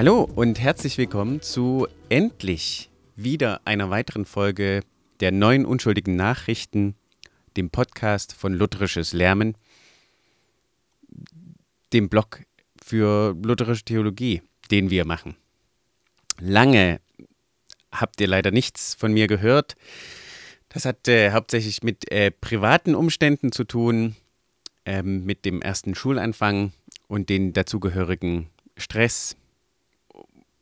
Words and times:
Hallo 0.00 0.22
und 0.34 0.58
herzlich 0.58 0.96
willkommen 0.96 1.42
zu 1.42 1.86
endlich 2.08 2.88
wieder 3.16 3.60
einer 3.66 3.90
weiteren 3.90 4.24
Folge 4.24 4.80
der 5.20 5.30
neuen 5.30 5.66
unschuldigen 5.66 6.16
Nachrichten, 6.16 6.94
dem 7.58 7.68
Podcast 7.68 8.32
von 8.32 8.54
Lutherisches 8.54 9.12
Lärmen, 9.12 9.58
dem 11.92 12.08
Blog 12.08 12.40
für 12.82 13.36
lutherische 13.44 13.84
Theologie, 13.84 14.40
den 14.70 14.88
wir 14.88 15.04
machen. 15.04 15.36
Lange 16.38 17.02
habt 17.92 18.22
ihr 18.22 18.26
leider 18.26 18.52
nichts 18.52 18.94
von 18.94 19.12
mir 19.12 19.26
gehört. 19.26 19.76
Das 20.70 20.86
hat 20.86 21.08
äh, 21.08 21.32
hauptsächlich 21.32 21.82
mit 21.82 22.10
äh, 22.10 22.30
privaten 22.30 22.94
Umständen 22.94 23.52
zu 23.52 23.64
tun, 23.64 24.16
ähm, 24.86 25.26
mit 25.26 25.44
dem 25.44 25.60
ersten 25.60 25.94
Schulanfang 25.94 26.72
und 27.06 27.28
den 27.28 27.52
dazugehörigen 27.52 28.48
Stress, 28.78 29.36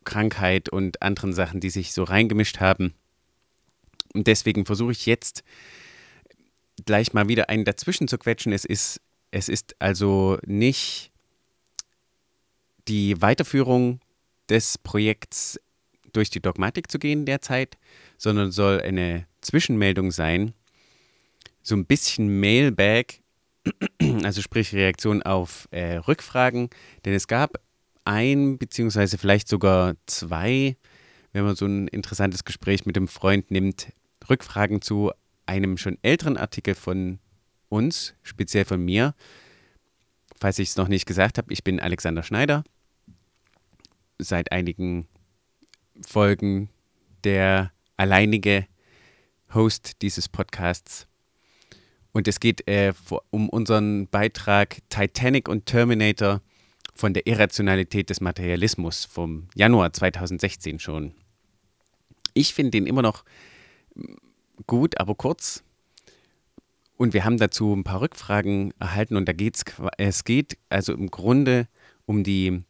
Krankheit 0.08 0.70
und 0.70 1.02
anderen 1.02 1.34
Sachen, 1.34 1.60
die 1.60 1.68
sich 1.68 1.92
so 1.92 2.02
reingemischt 2.02 2.60
haben. 2.60 2.94
Und 4.14 4.26
deswegen 4.26 4.64
versuche 4.64 4.92
ich 4.92 5.04
jetzt 5.04 5.44
gleich 6.86 7.12
mal 7.12 7.28
wieder 7.28 7.50
einen 7.50 7.66
dazwischen 7.66 8.08
zu 8.08 8.16
quetschen. 8.16 8.52
Es 8.52 8.64
ist, 8.64 9.02
es 9.30 9.50
ist 9.50 9.76
also 9.80 10.38
nicht 10.46 11.12
die 12.88 13.20
Weiterführung 13.20 14.00
des 14.48 14.78
Projekts 14.78 15.60
durch 16.14 16.30
die 16.30 16.40
Dogmatik 16.40 16.90
zu 16.90 16.98
gehen 16.98 17.26
derzeit, 17.26 17.76
sondern 18.16 18.50
soll 18.50 18.80
eine 18.80 19.26
Zwischenmeldung 19.42 20.10
sein, 20.10 20.54
so 21.62 21.76
ein 21.76 21.84
bisschen 21.84 22.40
Mailback, 22.40 23.20
also 24.24 24.40
sprich 24.40 24.72
Reaktion 24.72 25.22
auf 25.22 25.68
äh, 25.70 25.96
Rückfragen, 25.96 26.70
denn 27.04 27.12
es 27.12 27.28
gab 27.28 27.60
ein 28.08 28.56
beziehungsweise 28.56 29.18
vielleicht 29.18 29.48
sogar 29.48 29.94
zwei, 30.06 30.76
wenn 31.32 31.44
man 31.44 31.54
so 31.54 31.66
ein 31.66 31.88
interessantes 31.88 32.44
Gespräch 32.44 32.86
mit 32.86 32.96
dem 32.96 33.06
Freund 33.06 33.50
nimmt, 33.50 33.92
Rückfragen 34.28 34.80
zu 34.80 35.12
einem 35.44 35.76
schon 35.76 35.98
älteren 36.00 36.38
Artikel 36.38 36.74
von 36.74 37.18
uns, 37.68 38.14
speziell 38.22 38.64
von 38.64 38.82
mir. 38.82 39.14
Falls 40.40 40.58
ich 40.58 40.70
es 40.70 40.76
noch 40.76 40.88
nicht 40.88 41.04
gesagt 41.04 41.36
habe, 41.36 41.52
ich 41.52 41.62
bin 41.64 41.80
Alexander 41.80 42.22
Schneider, 42.22 42.64
seit 44.18 44.52
einigen 44.52 45.06
Folgen 46.00 46.70
der 47.24 47.72
alleinige 47.98 48.66
Host 49.52 50.00
dieses 50.00 50.30
Podcasts. 50.30 51.06
Und 52.12 52.26
es 52.26 52.40
geht 52.40 52.66
äh, 52.66 52.94
um 53.30 53.50
unseren 53.50 54.08
Beitrag 54.08 54.78
Titanic 54.88 55.46
und 55.46 55.66
Terminator 55.66 56.40
von 56.98 57.14
der 57.14 57.28
Irrationalität 57.28 58.10
des 58.10 58.20
Materialismus 58.20 59.04
vom 59.04 59.46
Januar 59.54 59.92
2016 59.92 60.80
schon. 60.80 61.14
Ich 62.34 62.54
finde 62.54 62.72
den 62.72 62.88
immer 62.88 63.02
noch 63.02 63.24
mm, 63.94 64.14
gut, 64.66 64.98
aber 64.98 65.14
kurz. 65.14 65.62
Und 66.96 67.14
wir 67.14 67.24
haben 67.24 67.38
dazu 67.38 67.72
ein 67.72 67.84
paar 67.84 68.00
Rückfragen 68.00 68.74
erhalten 68.80 69.16
und 69.16 69.28
da 69.28 69.32
geht's, 69.32 69.64
es 69.96 70.24
geht 70.24 70.58
also 70.70 70.92
im 70.92 71.08
Grunde 71.08 71.68
um 72.04 72.24
die 72.24 72.64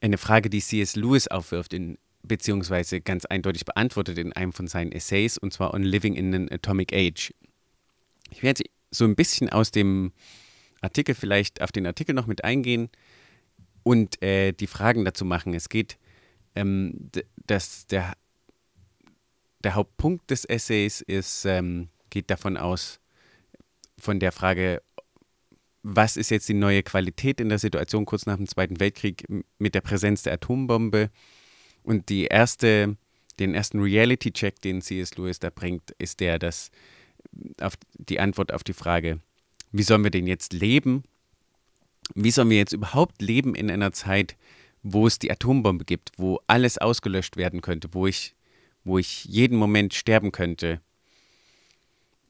eine 0.00 0.16
Frage, 0.16 0.48
die 0.48 0.60
C.S. 0.60 0.94
Lewis 0.94 1.26
aufwirft, 1.26 1.74
in, 1.74 1.98
beziehungsweise 2.22 3.00
ganz 3.00 3.24
eindeutig 3.24 3.64
beantwortet 3.64 4.18
in 4.18 4.32
einem 4.32 4.52
von 4.52 4.68
seinen 4.68 4.92
Essays, 4.92 5.36
und 5.36 5.52
zwar 5.52 5.74
on 5.74 5.82
Living 5.82 6.14
in 6.14 6.32
an 6.32 6.48
Atomic 6.48 6.92
Age. 6.92 7.34
Ich 8.30 8.44
werde 8.44 8.62
so 8.92 9.04
ein 9.04 9.16
bisschen 9.16 9.48
aus 9.48 9.72
dem 9.72 10.12
Artikel 10.84 11.14
vielleicht 11.14 11.60
auf 11.62 11.72
den 11.72 11.86
Artikel 11.86 12.14
noch 12.14 12.26
mit 12.26 12.44
eingehen 12.44 12.90
und 13.82 14.22
äh, 14.22 14.52
die 14.52 14.66
Fragen 14.66 15.04
dazu 15.04 15.24
machen. 15.24 15.54
Es 15.54 15.68
geht, 15.68 15.98
ähm, 16.54 17.10
dass 17.46 17.86
der, 17.86 18.14
der 19.62 19.74
Hauptpunkt 19.74 20.30
des 20.30 20.44
Essays 20.44 21.00
ist, 21.00 21.44
ähm, 21.44 21.88
geht 22.10 22.30
davon 22.30 22.56
aus, 22.56 23.00
von 23.98 24.20
der 24.20 24.32
Frage, 24.32 24.82
was 25.82 26.16
ist 26.16 26.30
jetzt 26.30 26.48
die 26.48 26.54
neue 26.54 26.82
Qualität 26.82 27.40
in 27.40 27.50
der 27.50 27.58
Situation 27.58 28.06
kurz 28.06 28.26
nach 28.26 28.36
dem 28.36 28.48
Zweiten 28.48 28.80
Weltkrieg 28.80 29.24
mit 29.58 29.74
der 29.74 29.82
Präsenz 29.82 30.22
der 30.22 30.34
Atombombe? 30.34 31.10
Und 31.82 32.08
die 32.08 32.24
erste, 32.24 32.96
den 33.38 33.54
ersten 33.54 33.80
Reality-Check, 33.80 34.62
den 34.62 34.80
C.S. 34.80 35.16
Lewis 35.16 35.38
da 35.38 35.50
bringt, 35.50 35.90
ist 35.98 36.20
der, 36.20 36.38
dass 36.38 36.70
auf 37.60 37.74
die 37.94 38.18
Antwort 38.18 38.52
auf 38.52 38.64
die 38.64 38.72
Frage, 38.72 39.20
wie 39.74 39.82
sollen 39.82 40.04
wir 40.04 40.12
denn 40.12 40.28
jetzt 40.28 40.52
leben? 40.52 41.02
Wie 42.14 42.30
sollen 42.30 42.48
wir 42.48 42.58
jetzt 42.58 42.72
überhaupt 42.72 43.20
leben 43.20 43.56
in 43.56 43.72
einer 43.72 43.90
Zeit, 43.90 44.36
wo 44.84 45.08
es 45.08 45.18
die 45.18 45.32
Atombombe 45.32 45.84
gibt, 45.84 46.12
wo 46.16 46.38
alles 46.46 46.78
ausgelöscht 46.78 47.36
werden 47.36 47.60
könnte, 47.60 47.88
wo 47.92 48.06
ich, 48.06 48.36
wo 48.84 48.98
ich 48.98 49.24
jeden 49.24 49.58
Moment 49.58 49.92
sterben 49.92 50.30
könnte? 50.30 50.80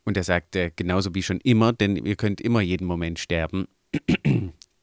Und 0.07 0.17
er 0.17 0.25
sagte, 0.25 0.73
genauso 0.75 1.15
wie 1.15 1.23
schon 1.23 1.39
immer, 1.41 1.75
denn 1.75 1.97
ihr 1.97 2.17
könnt 2.17 2.41
immer 2.41 2.63
jeden 2.63 2.87
Moment 2.87 3.19
sterben. 3.19 3.69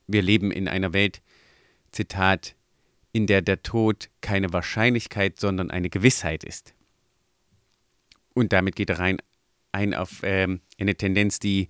Wir 0.07 0.21
leben 0.21 0.51
in 0.51 0.67
einer 0.67 0.93
Welt, 0.93 1.23
Zitat, 1.91 2.55
in 3.11 3.25
der 3.25 3.41
der 3.41 3.63
Tod 3.63 4.09
keine 4.21 4.53
Wahrscheinlichkeit, 4.53 5.39
sondern 5.39 5.71
eine 5.71 5.89
Gewissheit 5.89 6.43
ist. 6.43 6.75
Und 8.35 8.53
damit 8.53 8.75
geht 8.75 8.91
er 8.91 8.99
rein 8.99 9.17
ein 9.71 9.95
auf 9.95 10.21
ähm, 10.23 10.61
eine 10.77 10.95
Tendenz, 10.95 11.39
die 11.39 11.67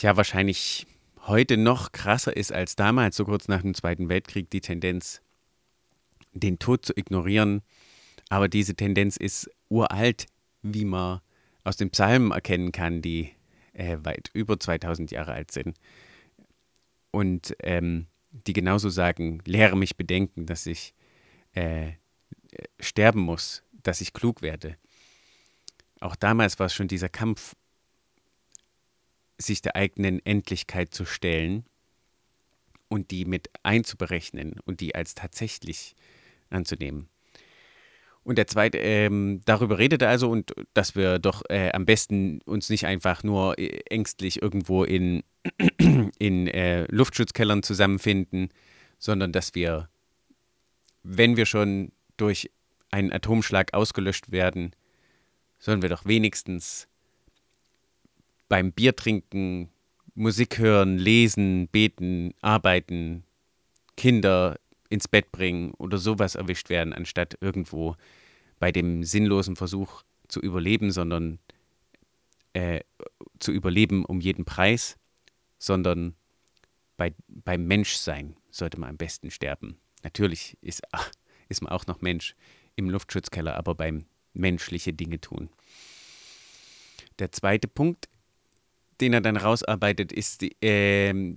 tja, 0.00 0.16
wahrscheinlich 0.16 0.86
heute 1.26 1.58
noch 1.58 1.92
krasser 1.92 2.34
ist 2.34 2.52
als 2.52 2.74
damals, 2.74 3.16
so 3.16 3.26
kurz 3.26 3.48
nach 3.48 3.60
dem 3.60 3.74
Zweiten 3.74 4.08
Weltkrieg, 4.08 4.48
die 4.50 4.62
Tendenz, 4.62 5.20
den 6.32 6.58
Tod 6.58 6.86
zu 6.86 6.96
ignorieren. 6.96 7.60
Aber 8.30 8.48
diese 8.48 8.74
Tendenz 8.74 9.18
ist 9.18 9.50
uralt, 9.68 10.26
wie 10.62 10.86
man 10.86 11.20
aus 11.64 11.76
den 11.76 11.90
Psalmen 11.90 12.30
erkennen 12.30 12.72
kann, 12.72 13.02
die 13.02 13.32
äh, 13.74 13.98
weit 14.02 14.30
über 14.32 14.58
2000 14.58 15.10
Jahre 15.10 15.32
alt 15.32 15.50
sind. 15.50 15.76
Und 17.10 17.54
ähm, 17.60 18.06
die 18.30 18.54
genauso 18.54 18.88
sagen, 18.88 19.42
lehre 19.44 19.76
mich 19.76 19.96
bedenken, 19.98 20.46
dass 20.46 20.64
ich 20.64 20.94
äh, 21.52 21.92
sterben 22.78 23.20
muss, 23.20 23.64
dass 23.82 24.00
ich 24.00 24.14
klug 24.14 24.40
werde. 24.40 24.76
Auch 26.00 26.16
damals 26.16 26.58
war 26.58 26.66
es 26.66 26.74
schon 26.74 26.88
dieser 26.88 27.10
Kampf 27.10 27.54
sich 29.40 29.62
der 29.62 29.76
eigenen 29.76 30.24
Endlichkeit 30.24 30.94
zu 30.94 31.04
stellen 31.04 31.64
und 32.88 33.10
die 33.10 33.24
mit 33.24 33.50
einzuberechnen 33.62 34.56
und 34.64 34.80
die 34.80 34.94
als 34.94 35.14
tatsächlich 35.14 35.94
anzunehmen. 36.50 37.08
Und 38.22 38.36
der 38.36 38.46
zweite, 38.46 38.78
ähm, 38.78 39.40
darüber 39.46 39.78
redete 39.78 40.06
also 40.06 40.30
und 40.30 40.52
dass 40.74 40.94
wir 40.94 41.18
doch 41.18 41.42
äh, 41.48 41.70
am 41.72 41.86
besten 41.86 42.40
uns 42.42 42.68
nicht 42.68 42.84
einfach 42.84 43.22
nur 43.22 43.58
äh, 43.58 43.80
ängstlich 43.88 44.42
irgendwo 44.42 44.84
in, 44.84 45.22
in 46.18 46.46
äh, 46.46 46.84
Luftschutzkellern 46.90 47.62
zusammenfinden, 47.62 48.50
sondern 48.98 49.32
dass 49.32 49.54
wir, 49.54 49.88
wenn 51.02 51.38
wir 51.38 51.46
schon 51.46 51.92
durch 52.18 52.50
einen 52.90 53.12
Atomschlag 53.12 53.72
ausgelöscht 53.72 54.30
werden, 54.30 54.72
sollen 55.58 55.80
wir 55.80 55.88
doch 55.88 56.04
wenigstens 56.04 56.88
beim 58.50 58.72
Biertrinken, 58.72 59.70
Musik 60.14 60.58
hören, 60.58 60.98
lesen, 60.98 61.68
beten, 61.68 62.34
arbeiten, 62.42 63.24
Kinder 63.96 64.58
ins 64.90 65.06
Bett 65.06 65.30
bringen 65.30 65.70
oder 65.74 65.98
sowas 65.98 66.34
erwischt 66.34 66.68
werden, 66.68 66.92
anstatt 66.92 67.38
irgendwo 67.40 67.96
bei 68.58 68.72
dem 68.72 69.04
sinnlosen 69.04 69.54
Versuch 69.54 70.02
zu 70.26 70.40
überleben, 70.40 70.90
sondern 70.90 71.38
äh, 72.52 72.80
zu 73.38 73.52
überleben 73.52 74.04
um 74.04 74.20
jeden 74.20 74.44
Preis, 74.44 74.98
sondern 75.58 76.16
bei, 76.96 77.14
beim 77.28 77.66
Menschsein 77.66 78.36
sollte 78.50 78.80
man 78.80 78.90
am 78.90 78.96
besten 78.96 79.30
sterben. 79.30 79.78
Natürlich 80.02 80.58
ist, 80.60 80.82
ist 81.48 81.62
man 81.62 81.72
auch 81.72 81.86
noch 81.86 82.00
Mensch 82.00 82.34
im 82.74 82.90
Luftschutzkeller, 82.90 83.56
aber 83.56 83.76
beim 83.76 84.06
menschliche 84.34 84.92
Dinge 84.92 85.20
tun. 85.20 85.50
Der 87.20 87.30
zweite 87.30 87.68
Punkt 87.68 88.09
den 89.00 89.12
er 89.12 89.20
dann 89.20 89.36
rausarbeitet, 89.36 90.12
ist 90.12 90.42
äh, 90.62 91.34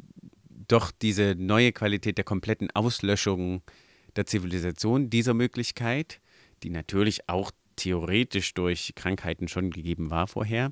doch 0.67 0.91
diese 0.91 1.35
neue 1.37 1.71
Qualität 1.71 2.17
der 2.17 2.25
kompletten 2.25 2.71
Auslöschung 2.71 3.61
der 4.15 4.25
Zivilisation, 4.25 5.09
dieser 5.09 5.33
Möglichkeit, 5.33 6.19
die 6.63 6.69
natürlich 6.69 7.29
auch 7.29 7.51
theoretisch 7.75 8.53
durch 8.53 8.93
Krankheiten 8.95 9.47
schon 9.47 9.71
gegeben 9.71 10.09
war 10.09 10.27
vorher. 10.27 10.71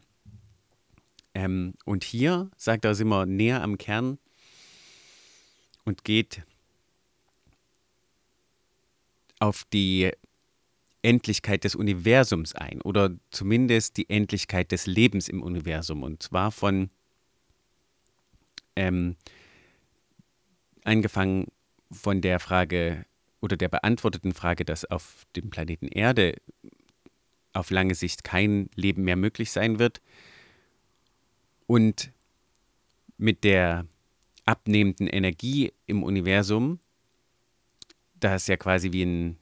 Ähm, 1.33 1.73
und 1.85 2.03
hier, 2.03 2.51
sagt 2.57 2.85
er, 2.85 2.93
sind 2.93 3.07
wir 3.07 3.25
näher 3.25 3.61
am 3.63 3.77
Kern 3.77 4.19
und 5.85 6.03
geht 6.03 6.43
auf 9.39 9.63
die 9.73 10.11
Endlichkeit 11.03 11.63
des 11.63 11.75
Universums 11.75 12.53
ein 12.53 12.81
oder 12.81 13.11
zumindest 13.31 13.97
die 13.97 14.09
Endlichkeit 14.09 14.71
des 14.71 14.85
Lebens 14.85 15.27
im 15.27 15.41
Universum 15.41 16.03
und 16.03 16.21
zwar 16.21 16.51
von 16.51 16.89
ähm, 18.75 19.15
angefangen 20.83 21.47
von 21.91 22.21
der 22.21 22.39
Frage 22.39 23.05
oder 23.41 23.57
der 23.57 23.69
beantworteten 23.69 24.33
Frage, 24.33 24.65
dass 24.65 24.85
auf 24.85 25.25
dem 25.35 25.49
Planeten 25.49 25.87
Erde 25.87 26.35
auf 27.53 27.69
lange 27.69 27.95
Sicht 27.95 28.23
kein 28.23 28.69
Leben 28.75 29.03
mehr 29.03 29.15
möglich 29.15 29.51
sein 29.51 29.79
wird. 29.79 30.01
Und 31.67 32.11
mit 33.17 33.43
der 33.43 33.85
abnehmenden 34.45 35.07
Energie 35.07 35.73
im 35.85 36.03
Universum, 36.03 36.79
da 38.19 38.35
es 38.35 38.47
ja 38.47 38.57
quasi 38.57 38.91
wie 38.91 39.03
ein 39.03 39.37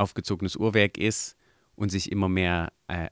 aufgezogenes 0.00 0.56
Uhrwerk 0.56 0.98
ist 0.98 1.36
und 1.76 1.90
sich 1.90 2.10
immer 2.10 2.28
mehr 2.28 2.72
äh, 2.88 3.08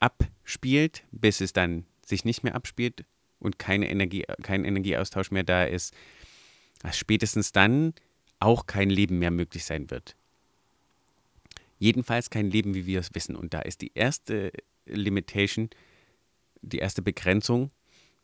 abspielt, 0.00 1.04
bis 1.10 1.40
es 1.40 1.52
dann 1.52 1.84
sich 2.04 2.24
nicht 2.24 2.42
mehr 2.42 2.54
abspielt 2.54 3.04
und 3.38 3.58
keine 3.58 3.90
Energie, 3.90 4.24
kein 4.42 4.64
Energieaustausch 4.64 5.30
mehr 5.30 5.44
da 5.44 5.64
ist, 5.64 5.94
dass 6.80 6.96
spätestens 6.96 7.52
dann 7.52 7.94
auch 8.40 8.66
kein 8.66 8.90
Leben 8.90 9.18
mehr 9.18 9.30
möglich 9.30 9.64
sein 9.64 9.90
wird. 9.90 10.16
Jedenfalls 11.78 12.30
kein 12.30 12.50
Leben, 12.50 12.74
wie 12.74 12.86
wir 12.86 13.00
es 13.00 13.14
wissen. 13.14 13.36
Und 13.36 13.54
da 13.54 13.60
ist 13.60 13.80
die 13.80 13.92
erste 13.94 14.52
Limitation, 14.86 15.70
die 16.60 16.78
erste 16.78 17.02
Begrenzung, 17.02 17.70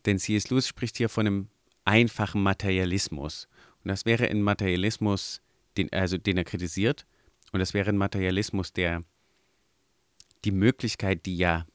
denn 0.06 0.18
C.S. 0.18 0.50
Lewis 0.50 0.68
spricht 0.68 0.96
hier 0.96 1.08
von 1.08 1.26
einem 1.26 1.48
einfachen 1.84 2.42
Materialismus. 2.42 3.48
Und 3.82 3.88
das 3.88 4.04
wäre 4.04 4.28
ein 4.28 4.42
Materialismus, 4.42 5.40
den, 5.76 5.92
also 5.92 6.18
den 6.18 6.36
er 6.36 6.44
kritisiert. 6.44 7.06
Und 7.52 7.60
das 7.60 7.74
wäre 7.74 7.88
ein 7.90 7.96
Materialismus, 7.96 8.72
der 8.72 9.02
die 10.44 10.52
Möglichkeit, 10.52 11.26
die 11.26 11.36
ja 11.36 11.66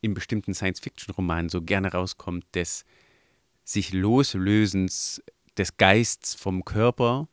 in 0.00 0.14
bestimmten 0.14 0.54
Science-Fiction-Romanen 0.54 1.48
so 1.48 1.62
gerne 1.62 1.92
rauskommt, 1.92 2.46
des 2.54 2.84
sich 3.64 3.92
Loslösens 3.92 5.22
des 5.56 5.76
Geists 5.76 6.34
vom 6.34 6.64
Körper, 6.64 7.28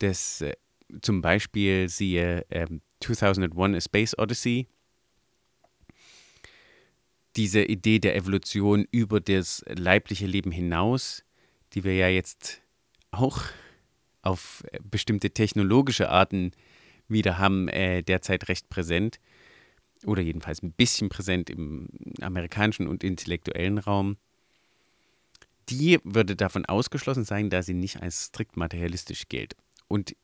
des 0.00 0.40
äh, 0.42 0.54
zum 1.02 1.20
Beispiel 1.20 1.88
siehe 1.88 2.44
äh, 2.50 2.66
2001 3.00 3.76
A 3.76 3.80
Space 3.80 4.18
Odyssey, 4.18 4.68
diese 7.36 7.64
Idee 7.64 7.98
der 7.98 8.14
Evolution 8.14 8.86
über 8.92 9.20
das 9.20 9.64
leibliche 9.66 10.26
Leben 10.26 10.52
hinaus, 10.52 11.24
die 11.72 11.82
wir 11.82 11.96
ja 11.96 12.08
jetzt 12.08 12.62
auch 13.10 13.42
auf 14.24 14.64
äh, 14.72 14.78
bestimmte 14.82 15.30
technologische 15.30 16.10
Arten 16.10 16.52
wieder 17.08 17.38
haben, 17.38 17.68
äh, 17.68 18.02
derzeit 18.02 18.48
recht 18.48 18.68
präsent 18.68 19.20
oder 20.04 20.22
jedenfalls 20.22 20.62
ein 20.62 20.72
bisschen 20.72 21.08
präsent 21.08 21.50
im 21.50 21.88
amerikanischen 22.20 22.88
und 22.88 23.04
intellektuellen 23.04 23.78
Raum. 23.78 24.16
Die 25.68 25.98
würde 26.04 26.36
davon 26.36 26.66
ausgeschlossen 26.66 27.24
sein, 27.24 27.48
da 27.50 27.62
sie 27.62 27.74
nicht 27.74 28.02
als 28.02 28.24
strikt 28.24 28.56
materialistisch 28.56 29.28
gilt. 29.28 29.56
Und 29.88 30.14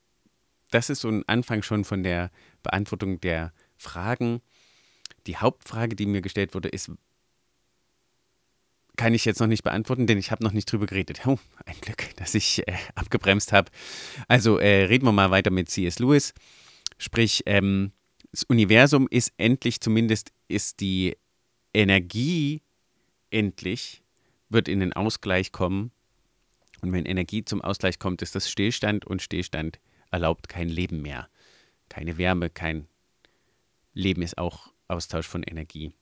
das 0.70 0.90
ist 0.90 1.00
so 1.00 1.08
ein 1.08 1.26
Anfang 1.26 1.62
schon 1.62 1.84
von 1.84 2.02
der 2.02 2.30
Beantwortung 2.62 3.20
der 3.20 3.52
Fragen. 3.76 4.40
Die 5.26 5.36
Hauptfrage, 5.36 5.96
die 5.96 6.06
mir 6.06 6.20
gestellt 6.20 6.54
wurde, 6.54 6.68
ist, 6.68 6.90
kann 8.96 9.14
ich 9.14 9.24
jetzt 9.24 9.40
noch 9.40 9.46
nicht 9.46 9.62
beantworten, 9.62 10.06
denn 10.06 10.18
ich 10.18 10.30
habe 10.30 10.44
noch 10.44 10.52
nicht 10.52 10.70
drüber 10.70 10.86
geredet. 10.86 11.22
Oh, 11.26 11.38
ein 11.64 11.76
Glück, 11.80 12.14
dass 12.16 12.34
ich 12.34 12.66
äh, 12.66 12.74
abgebremst 12.94 13.52
habe. 13.52 13.70
Also 14.28 14.58
äh, 14.58 14.84
reden 14.84 15.06
wir 15.06 15.12
mal 15.12 15.30
weiter 15.30 15.50
mit 15.50 15.70
C.S. 15.70 15.98
Lewis. 15.98 16.34
Sprich, 16.98 17.42
ähm, 17.46 17.92
das 18.32 18.44
Universum 18.44 19.08
ist 19.10 19.32
endlich, 19.36 19.80
zumindest 19.80 20.32
ist 20.48 20.80
die 20.80 21.16
Energie 21.72 22.62
endlich, 23.30 24.02
wird 24.48 24.68
in 24.68 24.80
den 24.80 24.92
Ausgleich 24.92 25.52
kommen. 25.52 25.92
Und 26.82 26.92
wenn 26.92 27.06
Energie 27.06 27.44
zum 27.44 27.60
Ausgleich 27.60 27.98
kommt, 27.98 28.22
ist 28.22 28.34
das 28.34 28.50
Stillstand 28.50 29.06
und 29.06 29.22
Stillstand 29.22 29.80
erlaubt 30.10 30.48
kein 30.48 30.68
Leben 30.68 31.02
mehr. 31.02 31.28
Keine 31.88 32.18
Wärme, 32.18 32.50
kein 32.50 32.86
Leben 33.92 34.22
ist 34.22 34.38
auch 34.38 34.72
Austausch 34.88 35.26
von 35.26 35.42
Energie. 35.42 35.92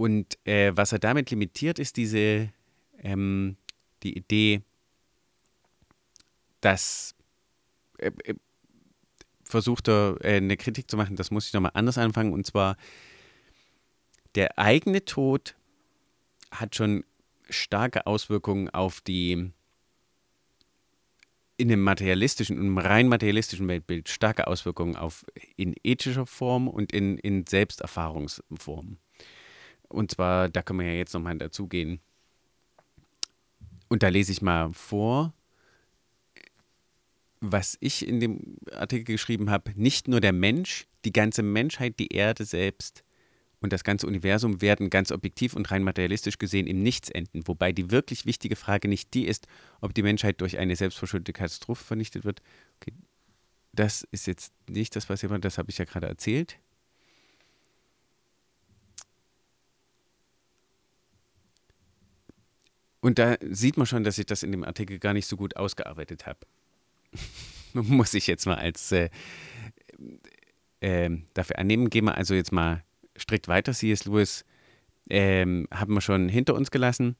Und 0.00 0.38
äh, 0.46 0.74
was 0.74 0.92
er 0.92 0.98
damit 0.98 1.30
limitiert, 1.30 1.78
ist 1.78 1.98
diese 1.98 2.48
ähm, 3.00 3.58
die 4.02 4.16
Idee, 4.16 4.62
dass 6.62 7.14
äh, 7.98 8.10
äh 8.24 8.34
versucht 9.44 9.90
er 9.90 10.16
äh, 10.22 10.36
eine 10.36 10.56
Kritik 10.56 10.90
zu 10.90 10.96
machen, 10.96 11.16
das 11.16 11.30
muss 11.30 11.48
ich 11.48 11.52
nochmal 11.52 11.72
anders 11.74 11.98
anfangen. 11.98 12.32
Und 12.32 12.46
zwar, 12.46 12.78
der 14.36 14.58
eigene 14.58 15.04
Tod 15.04 15.54
hat 16.50 16.74
schon 16.74 17.04
starke 17.50 18.06
Auswirkungen 18.06 18.70
auf 18.70 19.02
die 19.02 19.52
in 21.58 21.68
dem 21.68 21.82
materialistischen, 21.82 22.56
im 22.56 22.78
rein 22.78 23.06
materialistischen 23.06 23.68
Weltbild 23.68 24.08
starke 24.08 24.46
Auswirkungen 24.46 24.96
auf 24.96 25.26
in 25.56 25.74
ethischer 25.84 26.24
Form 26.24 26.68
und 26.68 26.90
in, 26.90 27.18
in 27.18 27.44
Selbsterfahrungsform. 27.46 28.96
Und 29.90 30.10
zwar, 30.10 30.48
da 30.48 30.62
können 30.62 30.80
wir 30.80 30.86
ja 30.86 30.94
jetzt 30.94 31.12
nochmal 31.12 31.36
dazugehen. 31.36 32.00
Und 33.88 34.02
da 34.02 34.08
lese 34.08 34.32
ich 34.32 34.40
mal 34.40 34.72
vor, 34.72 35.34
was 37.40 37.76
ich 37.80 38.06
in 38.06 38.20
dem 38.20 38.56
Artikel 38.72 39.04
geschrieben 39.04 39.50
habe. 39.50 39.72
Nicht 39.74 40.08
nur 40.08 40.20
der 40.20 40.32
Mensch, 40.32 40.86
die 41.04 41.12
ganze 41.12 41.42
Menschheit, 41.42 41.98
die 41.98 42.08
Erde 42.08 42.44
selbst 42.44 43.02
und 43.60 43.72
das 43.72 43.84
ganze 43.84 44.06
Universum 44.06 44.62
werden 44.62 44.90
ganz 44.90 45.12
objektiv 45.12 45.54
und 45.54 45.70
rein 45.70 45.82
materialistisch 45.82 46.38
gesehen 46.38 46.66
im 46.66 46.82
Nichts 46.82 47.10
enden. 47.10 47.46
Wobei 47.46 47.72
die 47.72 47.90
wirklich 47.90 48.26
wichtige 48.26 48.56
Frage 48.56 48.88
nicht 48.88 49.12
die 49.14 49.26
ist, 49.26 49.46
ob 49.80 49.94
die 49.94 50.02
Menschheit 50.02 50.40
durch 50.40 50.58
eine 50.58 50.76
selbstverschuldete 50.76 51.32
Katastrophe 51.32 51.84
vernichtet 51.84 52.24
wird. 52.24 52.42
Okay, 52.80 52.94
das 53.72 54.06
ist 54.12 54.26
jetzt 54.26 54.52
nicht 54.68 54.96
das, 54.96 55.08
was 55.08 55.22
jemand, 55.22 55.44
das 55.44 55.58
habe 55.58 55.70
ich 55.70 55.78
ja 55.78 55.84
gerade 55.84 56.06
erzählt. 56.06 56.58
Und 63.00 63.18
da 63.18 63.36
sieht 63.40 63.76
man 63.76 63.86
schon, 63.86 64.04
dass 64.04 64.18
ich 64.18 64.26
das 64.26 64.42
in 64.42 64.52
dem 64.52 64.64
Artikel 64.64 64.98
gar 64.98 65.14
nicht 65.14 65.26
so 65.26 65.36
gut 65.36 65.56
ausgearbeitet 65.56 66.26
habe. 66.26 66.40
Muss 67.72 68.14
ich 68.14 68.26
jetzt 68.26 68.46
mal 68.46 68.56
als 68.56 68.92
äh, 68.92 69.08
äh, 70.80 71.10
dafür 71.34 71.58
annehmen. 71.58 71.88
Gehen 71.90 72.04
wir 72.04 72.14
also 72.14 72.34
jetzt 72.34 72.52
mal 72.52 72.84
strikt 73.18 73.48
weiter. 73.48 73.72
C.S. 73.72 74.04
Lewis 74.04 74.44
ähm, 75.08 75.66
haben 75.70 75.94
wir 75.94 76.00
schon 76.00 76.28
hinter 76.28 76.54
uns 76.54 76.70
gelassen. 76.70 77.16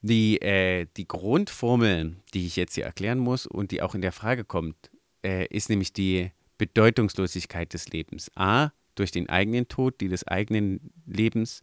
Die, 0.00 0.40
äh, 0.40 0.86
die 0.96 1.08
Grundformel, 1.08 2.16
die 2.32 2.46
ich 2.46 2.54
jetzt 2.54 2.74
hier 2.74 2.84
erklären 2.84 3.18
muss 3.18 3.46
und 3.46 3.72
die 3.72 3.82
auch 3.82 3.96
in 3.96 4.00
der 4.00 4.12
Frage 4.12 4.44
kommt, 4.44 4.90
äh, 5.24 5.46
ist 5.46 5.70
nämlich 5.70 5.92
die 5.92 6.30
Bedeutungslosigkeit 6.56 7.72
des 7.74 7.88
Lebens. 7.88 8.30
A, 8.36 8.70
durch 8.94 9.10
den 9.10 9.28
eigenen 9.28 9.68
Tod, 9.68 10.00
die 10.00 10.08
des 10.08 10.26
eigenen 10.26 10.92
Lebens 11.06 11.62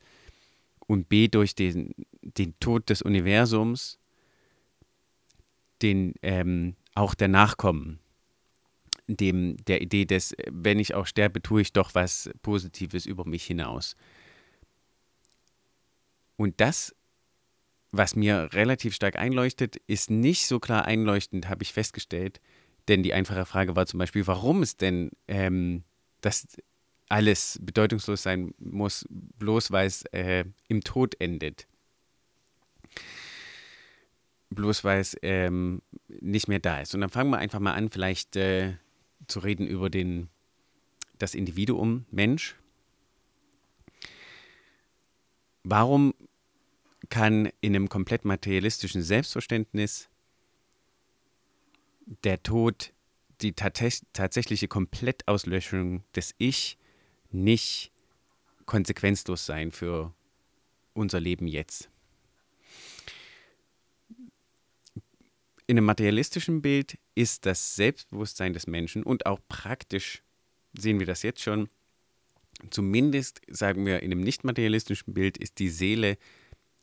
und 0.88 1.10
B, 1.10 1.28
durch 1.28 1.56
den, 1.56 1.94
den 2.22 2.58
Tod 2.60 2.90
des 2.90 3.02
Universums, 3.02 4.00
den 5.82 6.14
ähm, 6.22 6.76
auch 6.94 7.16
der 7.16 7.28
Nachkommen 7.28 8.00
dem, 9.08 9.58
der 9.66 9.82
Idee 9.82 10.06
des, 10.06 10.36
wenn 10.50 10.80
ich 10.80 10.96
auch 10.96 11.06
sterbe, 11.06 11.42
tue 11.42 11.62
ich 11.62 11.74
doch 11.74 11.94
was 11.94 12.30
Positives 12.42 13.06
über 13.06 13.26
mich 13.26 13.46
hinaus. 13.46 13.96
Und 16.38 16.60
das, 16.60 16.96
was 17.92 18.16
mir 18.16 18.50
relativ 18.54 18.96
stark 18.96 19.16
einleuchtet, 19.18 19.78
ist 19.88 20.10
nicht 20.10 20.48
so 20.48 20.60
klar 20.60 20.86
einleuchtend, 20.86 21.50
habe 21.50 21.64
ich 21.64 21.72
festgestellt. 21.72 22.42
Denn 22.88 23.04
die 23.04 23.14
einfache 23.14 23.46
Frage 23.46 23.76
war 23.76 23.86
zum 23.86 24.00
Beispiel, 24.00 24.28
warum 24.28 24.62
es 24.62 24.78
denn 24.78 25.12
ähm, 25.28 25.84
das 26.22 26.48
alles 27.10 27.60
bedeutungslos 27.62 28.24
sein 28.24 28.54
muss, 28.58 29.06
bloß 29.10 29.72
weil 29.72 29.88
es 29.88 30.04
äh, 30.06 30.46
im 30.68 30.82
Tod 30.82 31.20
endet. 31.20 31.68
Bloß 34.50 34.84
weil 34.84 35.00
es 35.00 35.18
ähm, 35.22 35.82
nicht 36.08 36.48
mehr 36.48 36.60
da 36.60 36.82
ist. 36.82 36.96
Und 36.96 37.02
dann 37.02 37.10
fangen 37.10 37.30
wir 37.30 37.38
einfach 37.38 37.60
mal 37.60 37.74
an, 37.74 37.90
vielleicht 37.90 38.36
äh, 38.36 38.74
zu 39.28 39.40
reden 39.40 39.68
über 39.68 39.90
den, 39.90 40.30
das 41.18 41.36
Individuum 41.36 42.06
Mensch. 42.12 42.56
Warum 45.64 46.14
kann 47.10 47.50
in 47.62 47.76
einem 47.76 47.90
komplett 47.90 48.26
materialistischen 48.26 49.02
Selbstverständnis 49.02 50.10
der 52.24 52.42
Tod 52.44 52.94
die 53.42 53.54
tatsächliche 53.54 54.68
Komplettauslöschung 54.68 56.04
des 56.16 56.36
Ich 56.38 56.78
nicht 57.44 57.92
konsequenzlos 58.66 59.46
sein 59.46 59.72
für 59.72 60.14
unser 60.94 61.20
Leben 61.20 61.48
jetzt? 61.48 61.90
In 65.68 65.78
einem 65.78 65.86
materialistischen 65.86 66.62
Bild 66.62 66.98
ist 67.16 67.46
das 67.46 67.76
Selbstbewusstsein 67.76 68.54
des 68.54 68.68
Menschen 68.68 69.04
und 69.04 69.26
auch 69.26 69.40
praktisch 69.50 70.22
sehen 70.78 71.00
wir 71.00 71.08
das 71.08 71.24
jetzt 71.24 71.42
schon. 71.42 71.70
Zumindest 72.70 73.42
sagen 73.48 73.86
wir 73.86 74.02
in 74.04 74.12
einem 74.12 74.22
nicht 74.22 74.44
materialistischen 74.44 75.14
Bild 75.14 75.38
ist 75.38 75.60
die 75.60 75.70
Seele 75.70 76.18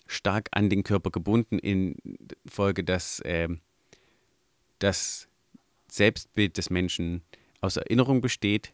stark 0.06 0.48
an 0.50 0.68
den 0.68 0.82
Körper 0.82 1.10
gebunden 1.10 1.58
infolge, 1.58 2.84
dass 2.84 3.20
äh, 3.20 3.48
das 4.78 5.28
Selbstbild 5.88 6.56
des 6.58 6.70
Menschen 6.70 7.22
aus 7.60 7.76
Erinnerung 7.76 8.20
besteht. 8.20 8.72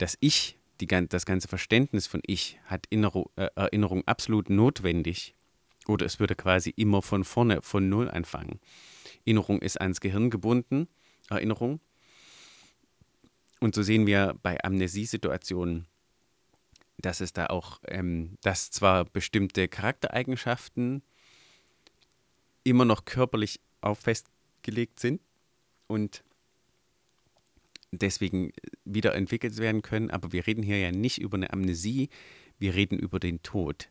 Das 0.00 0.16
Ich, 0.20 0.56
die, 0.80 0.86
das 0.86 1.26
ganze 1.26 1.46
Verständnis 1.46 2.06
von 2.06 2.22
Ich 2.24 2.58
hat 2.64 2.86
Innero, 2.88 3.30
äh, 3.36 3.50
Erinnerung 3.54 4.02
absolut 4.08 4.48
notwendig. 4.48 5.34
Oder 5.86 6.06
es 6.06 6.18
würde 6.18 6.34
quasi 6.34 6.70
immer 6.70 7.02
von 7.02 7.22
vorne, 7.22 7.60
von 7.60 7.90
Null 7.90 8.10
anfangen. 8.10 8.60
Erinnerung 9.26 9.60
ist 9.60 9.78
ans 9.78 10.00
Gehirn 10.00 10.30
gebunden, 10.30 10.88
Erinnerung. 11.28 11.80
Und 13.60 13.74
so 13.74 13.82
sehen 13.82 14.06
wir 14.06 14.38
bei 14.42 14.56
Amnesiesituationen, 14.64 15.86
dass 16.96 17.20
es 17.20 17.34
da 17.34 17.48
auch, 17.48 17.80
ähm, 17.86 18.38
dass 18.40 18.70
zwar 18.70 19.04
bestimmte 19.04 19.68
Charaktereigenschaften 19.68 21.02
immer 22.64 22.86
noch 22.86 23.04
körperlich 23.04 23.60
auch 23.82 23.98
festgelegt 23.98 24.98
sind 24.98 25.20
und 25.88 26.24
deswegen 27.92 28.52
wieder 28.84 29.14
entwickelt 29.14 29.58
werden 29.58 29.82
können, 29.82 30.10
aber 30.10 30.32
wir 30.32 30.46
reden 30.46 30.62
hier 30.62 30.78
ja 30.78 30.92
nicht 30.92 31.18
über 31.18 31.36
eine 31.36 31.52
Amnesie, 31.52 32.08
wir 32.58 32.74
reden 32.74 32.98
über 32.98 33.18
den 33.18 33.42
Tod. 33.42 33.88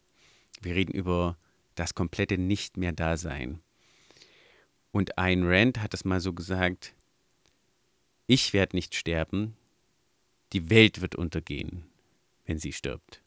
Wir 0.61 0.75
reden 0.75 0.93
über 0.93 1.37
das 1.75 1.95
komplette 1.95 2.37
Nicht 2.37 2.77
mehr 2.77 2.91
Dasein. 2.91 3.59
Und 4.91 5.17
Ayn 5.17 5.43
Rand 5.45 5.81
hat 5.81 5.93
es 5.93 6.05
mal 6.05 6.19
so 6.19 6.33
gesagt, 6.33 6.93
ich 8.27 8.53
werde 8.53 8.75
nicht 8.75 8.95
sterben, 8.95 9.55
die 10.53 10.69
Welt 10.69 11.01
wird 11.01 11.15
untergehen 11.15 11.89
wenn 12.49 12.57
sie 12.57 12.73
stirbt. 12.73 13.21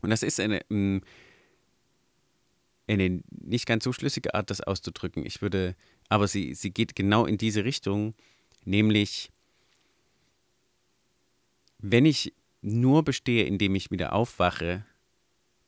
Und 0.00 0.10
das 0.10 0.22
ist 0.22 0.40
eine, 0.40 0.62
mm, 0.70 1.00
eine 2.88 3.22
nicht 3.30 3.66
ganz 3.66 3.84
so 3.84 3.92
schlüssige 3.92 4.34
Art, 4.34 4.48
das 4.48 4.62
auszudrücken. 4.62 5.24
Ich 5.26 5.42
würde, 5.42 5.76
aber 6.08 6.26
sie, 6.26 6.54
sie 6.54 6.70
geht 6.70 6.96
genau 6.96 7.26
in 7.26 7.36
diese 7.36 7.64
Richtung, 7.64 8.14
nämlich, 8.64 9.30
wenn 11.78 12.06
ich 12.06 12.32
nur 12.60 13.02
bestehe, 13.02 13.44
indem 13.44 13.74
ich 13.74 13.90
wieder 13.90 14.12
aufwache, 14.12 14.84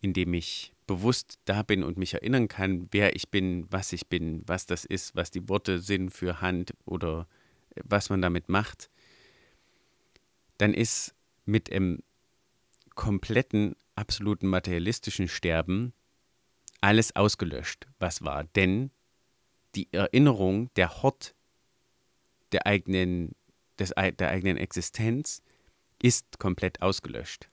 indem 0.00 0.34
ich 0.34 0.72
bewusst 0.86 1.38
da 1.44 1.62
bin 1.62 1.82
und 1.82 1.96
mich 1.96 2.14
erinnern 2.14 2.48
kann, 2.48 2.88
wer 2.90 3.16
ich 3.16 3.30
bin, 3.30 3.66
was 3.70 3.92
ich 3.92 4.08
bin, 4.08 4.42
was 4.46 4.66
das 4.66 4.84
ist, 4.84 5.16
was 5.16 5.30
die 5.30 5.48
Worte 5.48 5.80
sind 5.80 6.10
für 6.10 6.40
Hand 6.40 6.74
oder 6.84 7.26
was 7.82 8.10
man 8.10 8.22
damit 8.22 8.48
macht, 8.48 8.90
dann 10.58 10.74
ist 10.74 11.14
mit 11.46 11.70
dem 11.70 12.02
kompletten, 12.94 13.76
absoluten 13.96 14.46
materialistischen 14.46 15.28
Sterben 15.28 15.92
alles 16.80 17.16
ausgelöscht, 17.16 17.86
was 17.98 18.22
war. 18.22 18.44
Denn 18.44 18.90
die 19.74 19.92
Erinnerung, 19.92 20.72
der 20.74 21.02
Hort 21.02 21.34
der 22.54 22.66
eigenen, 22.66 23.34
des, 23.78 23.90
der 23.90 24.30
eigenen 24.30 24.56
Existenz 24.56 25.42
ist 26.00 26.38
komplett 26.38 26.80
ausgelöscht. 26.80 27.49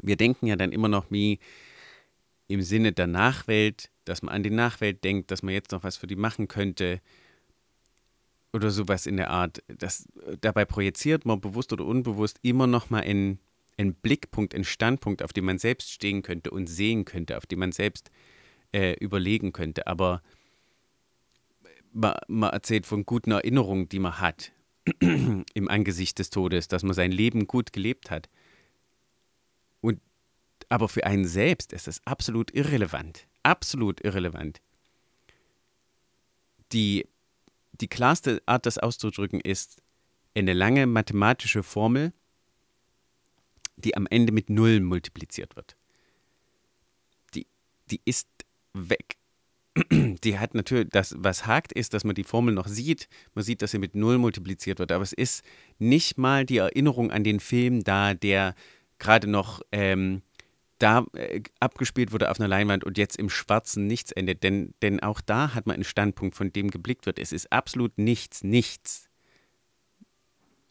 Wir 0.00 0.16
denken 0.16 0.46
ja 0.46 0.56
dann 0.56 0.72
immer 0.72 0.88
noch 0.88 1.10
wie 1.10 1.40
im 2.46 2.62
Sinne 2.62 2.92
der 2.92 3.08
Nachwelt, 3.08 3.90
dass 4.04 4.22
man 4.22 4.34
an 4.34 4.42
die 4.42 4.50
Nachwelt 4.50 5.04
denkt, 5.04 5.30
dass 5.30 5.42
man 5.42 5.52
jetzt 5.52 5.72
noch 5.72 5.82
was 5.82 5.96
für 5.96 6.06
die 6.06 6.16
machen 6.16 6.48
könnte 6.48 7.00
oder 8.52 8.70
sowas 8.70 9.06
in 9.06 9.16
der 9.16 9.30
Art. 9.30 9.62
Das, 9.66 10.08
dabei 10.40 10.64
projiziert 10.64 11.26
man 11.26 11.40
bewusst 11.40 11.72
oder 11.72 11.84
unbewusst 11.84 12.38
immer 12.42 12.66
noch 12.66 12.88
mal 12.90 13.00
in 13.00 13.38
einen 13.76 13.94
Blickpunkt, 13.94 14.54
einen 14.54 14.64
Standpunkt, 14.64 15.22
auf 15.22 15.32
den 15.32 15.44
man 15.44 15.58
selbst 15.58 15.90
stehen 15.90 16.22
könnte 16.22 16.50
und 16.50 16.68
sehen 16.68 17.04
könnte, 17.04 17.36
auf 17.36 17.46
den 17.46 17.58
man 17.58 17.72
selbst 17.72 18.10
äh, 18.72 18.94
überlegen 18.94 19.52
könnte. 19.52 19.86
Aber 19.86 20.22
man, 21.98 22.14
man 22.28 22.50
erzählt 22.50 22.86
von 22.86 23.04
guten 23.04 23.32
Erinnerungen, 23.32 23.88
die 23.88 23.98
man 23.98 24.20
hat 24.20 24.52
im 25.00 25.68
Angesicht 25.68 26.18
des 26.18 26.30
Todes, 26.30 26.68
dass 26.68 26.82
man 26.82 26.94
sein 26.94 27.12
Leben 27.12 27.46
gut 27.46 27.72
gelebt 27.72 28.10
hat. 28.10 28.28
Und 29.80 30.00
aber 30.68 30.88
für 30.88 31.04
einen 31.04 31.26
selbst 31.26 31.72
ist 31.72 31.86
das 31.86 32.06
absolut 32.06 32.54
irrelevant. 32.54 33.26
Absolut 33.42 34.02
irrelevant. 34.04 34.60
Die 36.72 37.06
die 37.80 37.88
klarste 37.88 38.42
Art, 38.46 38.66
das 38.66 38.78
auszudrücken, 38.78 39.40
ist 39.40 39.80
eine 40.34 40.52
lange 40.52 40.86
mathematische 40.86 41.62
Formel, 41.62 42.12
die 43.76 43.96
am 43.96 44.08
Ende 44.08 44.32
mit 44.32 44.50
Null 44.50 44.80
multipliziert 44.80 45.54
wird. 45.54 45.76
Die, 47.34 47.46
die 47.90 48.00
ist 48.04 48.28
weg. 48.74 49.16
Die 50.24 50.38
hat 50.38 50.54
natürlich, 50.54 50.88
das, 50.90 51.14
was 51.18 51.46
hakt, 51.46 51.72
ist, 51.72 51.94
dass 51.94 52.04
man 52.04 52.14
die 52.14 52.24
Formel 52.24 52.54
noch 52.54 52.68
sieht. 52.68 53.08
Man 53.34 53.44
sieht, 53.44 53.62
dass 53.62 53.72
sie 53.72 53.78
mit 53.78 53.94
Null 53.94 54.18
multipliziert 54.18 54.78
wird. 54.78 54.92
Aber 54.92 55.02
es 55.02 55.12
ist 55.12 55.44
nicht 55.78 56.18
mal 56.18 56.44
die 56.44 56.58
Erinnerung 56.58 57.10
an 57.10 57.24
den 57.24 57.40
Film 57.40 57.84
da, 57.84 58.14
der 58.14 58.54
gerade 58.98 59.26
noch 59.26 59.60
ähm, 59.72 60.22
da 60.78 61.06
äh, 61.14 61.42
abgespielt 61.60 62.12
wurde 62.12 62.30
auf 62.30 62.38
einer 62.38 62.48
Leinwand 62.48 62.84
und 62.84 62.98
jetzt 62.98 63.16
im 63.16 63.30
Schwarzen 63.30 63.86
nichts 63.86 64.12
endet. 64.12 64.42
Denn, 64.42 64.74
denn 64.82 65.00
auch 65.00 65.20
da 65.20 65.54
hat 65.54 65.66
man 65.66 65.74
einen 65.74 65.84
Standpunkt, 65.84 66.36
von 66.36 66.52
dem 66.52 66.70
geblickt 66.70 67.06
wird. 67.06 67.18
Es 67.18 67.32
ist 67.32 67.52
absolut 67.52 67.98
nichts, 67.98 68.44
nichts. 68.44 69.08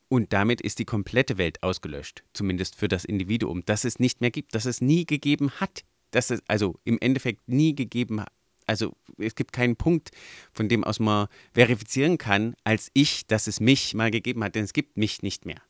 Und 0.09 0.31
damit 0.31 0.61
ist 0.61 0.79
die 0.79 0.85
komplette 0.85 1.37
Welt 1.37 1.61
ausgelöscht, 1.63 2.23
zumindest 2.31 2.75
für 2.75 2.87
das 2.87 3.03
Individuum, 3.03 3.63
das 3.65 3.83
es 3.83 3.99
nicht 3.99 4.21
mehr 4.21 4.31
gibt, 4.31 4.55
das 4.55 4.65
es 4.65 4.79
nie 4.79 5.05
gegeben 5.05 5.51
hat. 5.59 5.83
Dass 6.11 6.29
es 6.29 6.41
also 6.47 6.79
im 6.85 6.97
Endeffekt 7.01 7.49
nie 7.49 7.75
gegeben 7.75 8.21
hat. 8.21 8.31
Also 8.67 8.95
es 9.17 9.35
gibt 9.35 9.53
keinen 9.53 9.75
Punkt, 9.75 10.11
von 10.53 10.69
dem 10.69 10.83
aus 10.83 10.99
man 10.99 11.27
verifizieren 11.53 12.17
kann, 12.17 12.55
als 12.63 12.91
ich, 12.93 13.25
dass 13.25 13.47
es 13.47 13.59
mich 13.59 13.93
mal 13.93 14.11
gegeben 14.11 14.43
hat, 14.43 14.55
denn 14.55 14.65
es 14.65 14.73
gibt 14.73 14.97
mich 14.97 15.23
nicht 15.23 15.45
mehr 15.45 15.61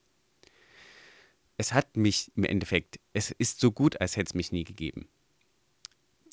es 1.57 1.73
hat 1.73 1.97
mich 1.97 2.31
im 2.35 2.43
Endeffekt, 2.43 2.99
es 3.13 3.31
ist 3.31 3.59
so 3.59 3.71
gut, 3.71 3.99
als 3.99 4.15
hätte 4.15 4.29
es 4.29 4.33
mich 4.35 4.51
nie 4.51 4.63
gegeben. 4.63 5.07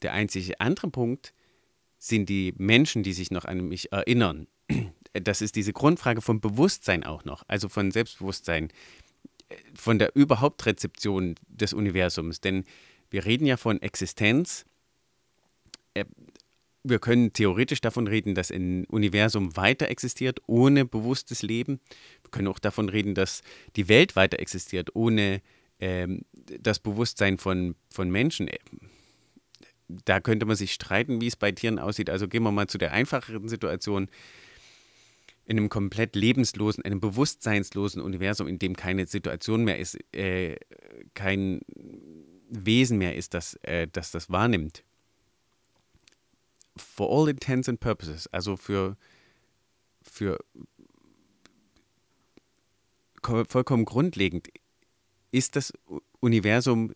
Der 0.02 0.12
einzige 0.12 0.60
andere 0.60 0.90
Punkt 0.90 1.32
sind 1.98 2.28
die 2.28 2.52
Menschen, 2.58 3.02
die 3.02 3.14
sich 3.14 3.30
noch 3.30 3.46
an 3.46 3.68
mich 3.68 3.90
erinnern. 3.90 4.46
Das 5.14 5.40
ist 5.40 5.54
diese 5.56 5.72
Grundfrage 5.72 6.20
vom 6.20 6.40
Bewusstsein 6.40 7.04
auch 7.04 7.24
noch, 7.24 7.44
also 7.46 7.68
von 7.68 7.90
Selbstbewusstsein, 7.90 8.68
von 9.74 9.98
der 9.98 10.14
Überhauptrezeption 10.16 11.36
des 11.48 11.72
Universums. 11.72 12.40
Denn 12.40 12.64
wir 13.10 13.24
reden 13.24 13.46
ja 13.46 13.56
von 13.56 13.80
Existenz. 13.80 14.66
Äh, 16.84 16.88
wir 16.88 16.98
können 16.98 17.32
theoretisch 17.32 17.80
davon 17.80 18.06
reden, 18.06 18.34
dass 18.34 18.50
ein 18.50 18.84
Universum 18.86 19.56
weiter 19.56 19.88
existiert 19.88 20.40
ohne 20.46 20.84
bewusstes 20.84 21.42
Leben. 21.42 21.80
Wir 22.22 22.30
können 22.30 22.48
auch 22.48 22.58
davon 22.58 22.88
reden, 22.88 23.14
dass 23.14 23.42
die 23.76 23.88
Welt 23.88 24.16
weiter 24.16 24.38
existiert 24.38 24.94
ohne 24.94 25.40
ähm, 25.80 26.22
das 26.32 26.78
Bewusstsein 26.78 27.38
von, 27.38 27.74
von 27.90 28.10
Menschen. 28.10 28.48
Da 29.88 30.20
könnte 30.20 30.46
man 30.46 30.56
sich 30.56 30.72
streiten, 30.72 31.20
wie 31.20 31.26
es 31.26 31.36
bei 31.36 31.52
Tieren 31.52 31.78
aussieht. 31.78 32.10
Also 32.10 32.28
gehen 32.28 32.42
wir 32.42 32.52
mal 32.52 32.68
zu 32.68 32.78
der 32.78 32.92
einfacheren 32.92 33.48
Situation. 33.48 34.08
In 35.46 35.58
einem 35.58 35.68
komplett 35.68 36.16
lebenslosen, 36.16 36.84
einem 36.86 37.00
bewusstseinslosen 37.00 38.00
Universum, 38.00 38.48
in 38.48 38.58
dem 38.58 38.76
keine 38.76 39.06
Situation 39.06 39.64
mehr 39.64 39.78
ist, 39.78 39.98
äh, 40.14 40.56
kein 41.12 41.60
Wesen 42.48 42.96
mehr 42.96 43.14
ist, 43.14 43.34
das, 43.34 43.54
äh, 43.62 43.86
das 43.92 44.10
das 44.10 44.30
wahrnimmt 44.30 44.84
for 46.76 47.08
all 47.08 47.28
intents 47.28 47.68
and 47.68 47.80
purposes, 47.80 48.26
also 48.28 48.56
für, 48.56 48.96
für 50.02 50.38
vollkommen 53.22 53.84
grundlegend, 53.84 54.48
ist 55.30 55.56
das 55.56 55.72
Universum, 56.20 56.94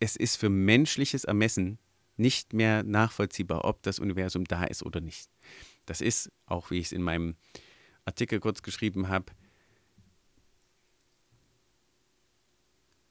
es 0.00 0.16
ist 0.16 0.36
für 0.36 0.48
menschliches 0.48 1.24
Ermessen 1.24 1.78
nicht 2.16 2.52
mehr 2.52 2.82
nachvollziehbar, 2.82 3.64
ob 3.64 3.82
das 3.82 3.98
Universum 3.98 4.44
da 4.44 4.64
ist 4.64 4.82
oder 4.82 5.00
nicht. 5.00 5.30
Das 5.86 6.00
ist, 6.00 6.30
auch 6.46 6.70
wie 6.70 6.78
ich 6.78 6.86
es 6.86 6.92
in 6.92 7.02
meinem 7.02 7.36
Artikel 8.04 8.40
kurz 8.40 8.62
geschrieben 8.62 9.08
habe, 9.08 9.32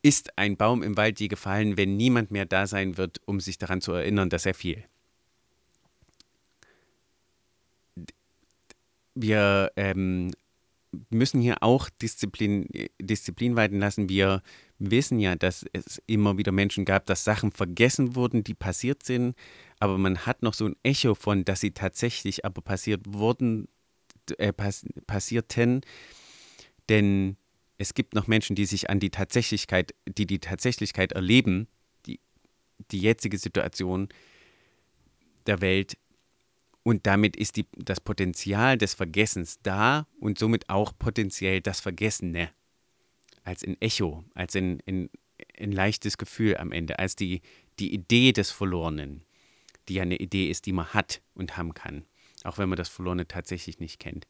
ist 0.03 0.37
ein 0.37 0.57
Baum 0.57 0.83
im 0.83 0.97
Wald 0.97 1.19
je 1.19 1.27
gefallen, 1.27 1.77
wenn 1.77 1.95
niemand 1.95 2.31
mehr 2.31 2.45
da 2.45 2.65
sein 2.65 2.97
wird, 2.97 3.21
um 3.25 3.39
sich 3.39 3.57
daran 3.57 3.81
zu 3.81 3.91
erinnern, 3.91 4.29
dass 4.29 4.45
er 4.45 4.53
fiel. 4.53 4.83
Wir 9.15 9.71
ähm, 9.75 10.31
müssen 11.09 11.41
hier 11.41 11.63
auch 11.63 11.89
Disziplin, 11.89 12.67
Disziplin 13.01 13.55
walten 13.55 13.79
lassen. 13.79 14.09
Wir 14.09 14.41
wissen 14.79 15.19
ja, 15.19 15.35
dass 15.35 15.65
es 15.73 16.01
immer 16.05 16.37
wieder 16.37 16.51
Menschen 16.51 16.85
gab, 16.85 17.05
dass 17.05 17.23
Sachen 17.23 17.51
vergessen 17.51 18.15
wurden, 18.15 18.43
die 18.43 18.53
passiert 18.53 19.03
sind, 19.03 19.35
aber 19.79 19.97
man 19.97 20.25
hat 20.25 20.41
noch 20.43 20.53
so 20.53 20.65
ein 20.65 20.75
Echo 20.83 21.15
von, 21.15 21.45
dass 21.45 21.61
sie 21.61 21.71
tatsächlich 21.71 22.45
aber 22.45 22.61
passiert 22.61 23.01
wurden, 23.07 23.67
äh, 24.37 24.53
pass 24.53 24.85
passierten. 25.07 25.81
Denn 26.89 27.37
es 27.77 27.93
gibt 27.93 28.13
noch 28.13 28.27
Menschen, 28.27 28.55
die 28.55 28.65
sich 28.65 28.89
an 28.89 28.99
die 28.99 29.09
Tatsächlichkeit, 29.09 29.95
die 30.05 30.25
die 30.25 30.39
Tatsächlichkeit 30.39 31.13
erleben, 31.13 31.67
die, 32.05 32.19
die 32.91 32.99
jetzige 32.99 33.37
Situation 33.37 34.09
der 35.47 35.61
Welt 35.61 35.97
und 36.83 37.05
damit 37.05 37.35
ist 37.35 37.57
die, 37.57 37.65
das 37.75 37.99
Potenzial 37.99 38.77
des 38.77 38.93
Vergessens 38.93 39.59
da 39.61 40.07
und 40.19 40.39
somit 40.39 40.69
auch 40.69 40.93
potenziell 40.97 41.61
das 41.61 41.79
Vergessene 41.79 42.49
als 43.43 43.63
ein 43.63 43.79
Echo, 43.81 44.23
als 44.33 44.55
ein, 44.55 44.81
ein, 44.87 45.09
ein 45.59 45.71
leichtes 45.71 46.17
Gefühl 46.17 46.57
am 46.57 46.71
Ende, 46.71 46.99
als 46.99 47.15
die, 47.15 47.41
die 47.79 47.93
Idee 47.93 48.31
des 48.31 48.51
Verlorenen, 48.51 49.23
die 49.87 49.95
ja 49.95 50.03
eine 50.03 50.17
Idee 50.17 50.49
ist, 50.49 50.65
die 50.65 50.73
man 50.73 50.87
hat 50.93 51.21
und 51.33 51.57
haben 51.57 51.73
kann, 51.73 52.05
auch 52.43 52.57
wenn 52.57 52.69
man 52.69 52.77
das 52.77 52.89
Verlorene 52.89 53.27
tatsächlich 53.27 53.79
nicht 53.79 53.99
kennt. 53.99 54.27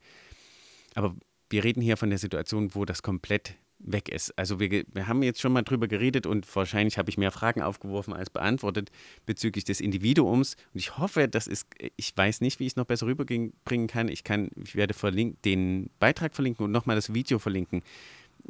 Aber 0.96 1.15
wir 1.50 1.63
reden 1.63 1.81
hier 1.81 1.98
von 1.98 2.10
der 2.10 2.20
Situation, 2.20 2.75
wo 2.75 2.86
das 2.86 3.01
komplett 3.01 3.55
weg 3.84 4.10
ist. 4.10 4.38
Also 4.38 4.60
wir, 4.60 4.84
wir 4.94 5.08
haben 5.08 5.24
jetzt 5.24 5.42
schon 5.42 5.54
mal 5.54 5.64
drüber 5.64 5.88
geredet 5.88 6.26
und 6.26 6.54
wahrscheinlich 6.56 6.98
habe 6.98 7.10
ich 7.10 7.18
mehr 7.18 7.32
Fragen 7.32 7.62
aufgeworfen 7.62 8.14
als 8.14 8.30
beantwortet 8.30 8.92
bezüglich 9.26 9.64
des 9.64 9.82
Individuums. 9.82 10.56
Und 10.74 10.80
ich 10.80 10.98
hoffe, 10.98 11.28
das 11.28 11.48
ist, 11.48 11.68
ich 11.96 12.16
weiß 12.16 12.42
nicht, 12.42 12.60
wie 12.60 12.66
ich 12.66 12.74
es 12.74 12.76
noch 12.76 12.86
besser 12.86 13.08
rüberbringen 13.08 13.88
kann. 13.88 14.08
Ich 14.08 14.24
kann, 14.24 14.50
ich 14.64 14.76
werde 14.76 14.94
verlink, 14.94 15.42
den 15.44 15.90
Beitrag 16.00 16.36
verlinken 16.36 16.66
und 16.66 16.72
nochmal 16.72 16.96
das 16.96 17.14
Video 17.14 17.40
verlinken, 17.40 17.82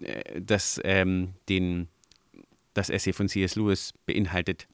äh, 0.01 0.41
das 0.41 0.79
ähm, 0.83 1.33
den, 1.49 1.87
das 2.73 2.89
Essay 2.89 3.13
von 3.13 3.29
C.S. 3.29 3.55
Lewis 3.55 3.93
beinhaltet. 4.05 4.67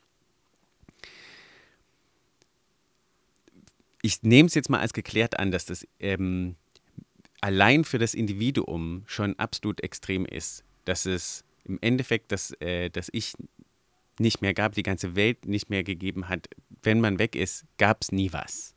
Ich 4.01 4.23
nehme 4.23 4.47
es 4.47 4.55
jetzt 4.55 4.69
mal 4.69 4.79
als 4.79 4.93
geklärt 4.93 5.39
an, 5.39 5.51
dass 5.51 5.65
das 5.65 5.85
ähm, 5.99 6.55
allein 7.41 7.83
für 7.83 7.97
das 7.97 8.13
Individuum 8.13 9.03
schon 9.05 9.37
absolut 9.39 9.81
extrem 9.81 10.25
ist, 10.25 10.63
dass 10.85 11.05
es 11.05 11.43
im 11.65 11.77
Endeffekt, 11.81 12.31
dass, 12.31 12.51
äh, 12.61 12.89
dass 12.89 13.09
ich 13.11 13.33
nicht 14.19 14.41
mehr 14.41 14.53
gab, 14.53 14.73
die 14.73 14.83
ganze 14.83 15.15
Welt 15.15 15.45
nicht 15.45 15.69
mehr 15.69 15.83
gegeben 15.83 16.29
hat. 16.29 16.47
Wenn 16.81 17.01
man 17.01 17.19
weg 17.19 17.35
ist, 17.35 17.65
gab 17.77 18.01
es 18.01 18.11
nie 18.11 18.33
was. 18.33 18.73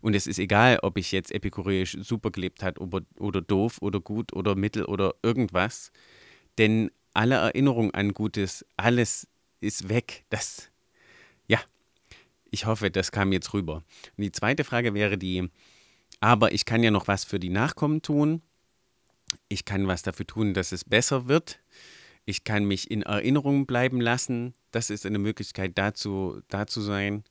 Und 0.00 0.14
es 0.14 0.26
ist 0.26 0.38
egal, 0.38 0.78
ob 0.82 0.98
ich 0.98 1.10
jetzt 1.10 1.32
epikureisch 1.32 1.96
super 2.00 2.30
gelebt 2.30 2.62
habe 2.62 2.80
oder, 2.80 3.00
oder 3.18 3.40
doof 3.40 3.78
oder 3.80 3.98
gut 3.98 4.32
oder 4.32 4.54
mittel 4.54 4.84
oder 4.84 5.14
irgendwas. 5.22 5.90
Denn 6.58 6.90
alle 7.14 7.36
Erinnerungen 7.36 7.92
an 7.92 8.14
Gutes, 8.14 8.64
alles 8.76 9.26
ist 9.60 9.88
weg. 9.88 10.24
Das, 10.28 10.70
ja, 11.48 11.58
ich 12.50 12.66
hoffe, 12.66 12.90
das 12.90 13.10
kam 13.10 13.32
jetzt 13.32 13.52
rüber. 13.54 13.82
Und 14.16 14.22
die 14.22 14.32
zweite 14.32 14.64
Frage 14.64 14.94
wäre 14.94 15.18
die, 15.18 15.50
aber 16.26 16.50
ich 16.50 16.64
kann 16.64 16.82
ja 16.82 16.90
noch 16.90 17.06
was 17.06 17.22
für 17.22 17.38
die 17.38 17.50
Nachkommen 17.50 18.02
tun. 18.02 18.42
Ich 19.46 19.64
kann 19.64 19.86
was 19.86 20.02
dafür 20.02 20.26
tun, 20.26 20.54
dass 20.54 20.72
es 20.72 20.82
besser 20.82 21.28
wird. 21.28 21.60
Ich 22.24 22.42
kann 22.42 22.64
mich 22.64 22.90
in 22.90 23.02
Erinnerung 23.02 23.64
bleiben 23.64 24.00
lassen. 24.00 24.52
Das 24.72 24.90
ist 24.90 25.06
eine 25.06 25.20
Möglichkeit, 25.20 25.78
dazu, 25.78 26.40
da 26.48 26.66
zu 26.66 26.80
sein. 26.80 27.22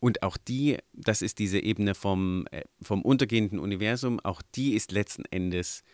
Und 0.00 0.24
auch 0.24 0.36
die, 0.36 0.78
das 0.92 1.22
ist 1.22 1.38
diese 1.38 1.60
Ebene 1.60 1.94
vom, 1.94 2.48
äh, 2.50 2.62
vom 2.82 3.02
untergehenden 3.02 3.60
Universum, 3.60 4.18
auch 4.18 4.42
die 4.56 4.74
ist 4.74 4.90
letzten 4.90 5.24
Endes 5.26 5.84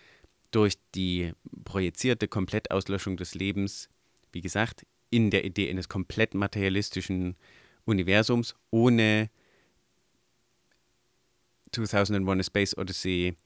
durch 0.52 0.78
die 0.94 1.32
projizierte 1.64 2.26
Komplettauslöschung 2.26 3.18
des 3.18 3.34
Lebens, 3.34 3.90
wie 4.32 4.40
gesagt, 4.40 4.86
in 5.10 5.28
der 5.28 5.44
Idee 5.44 5.68
eines 5.68 5.90
komplett 5.90 6.32
materialistischen 6.32 7.36
Universums 7.84 8.54
ohne 8.70 9.28
2001 11.72 12.40
A 12.40 12.42
Space 12.42 12.76
Odyssey 12.76 13.36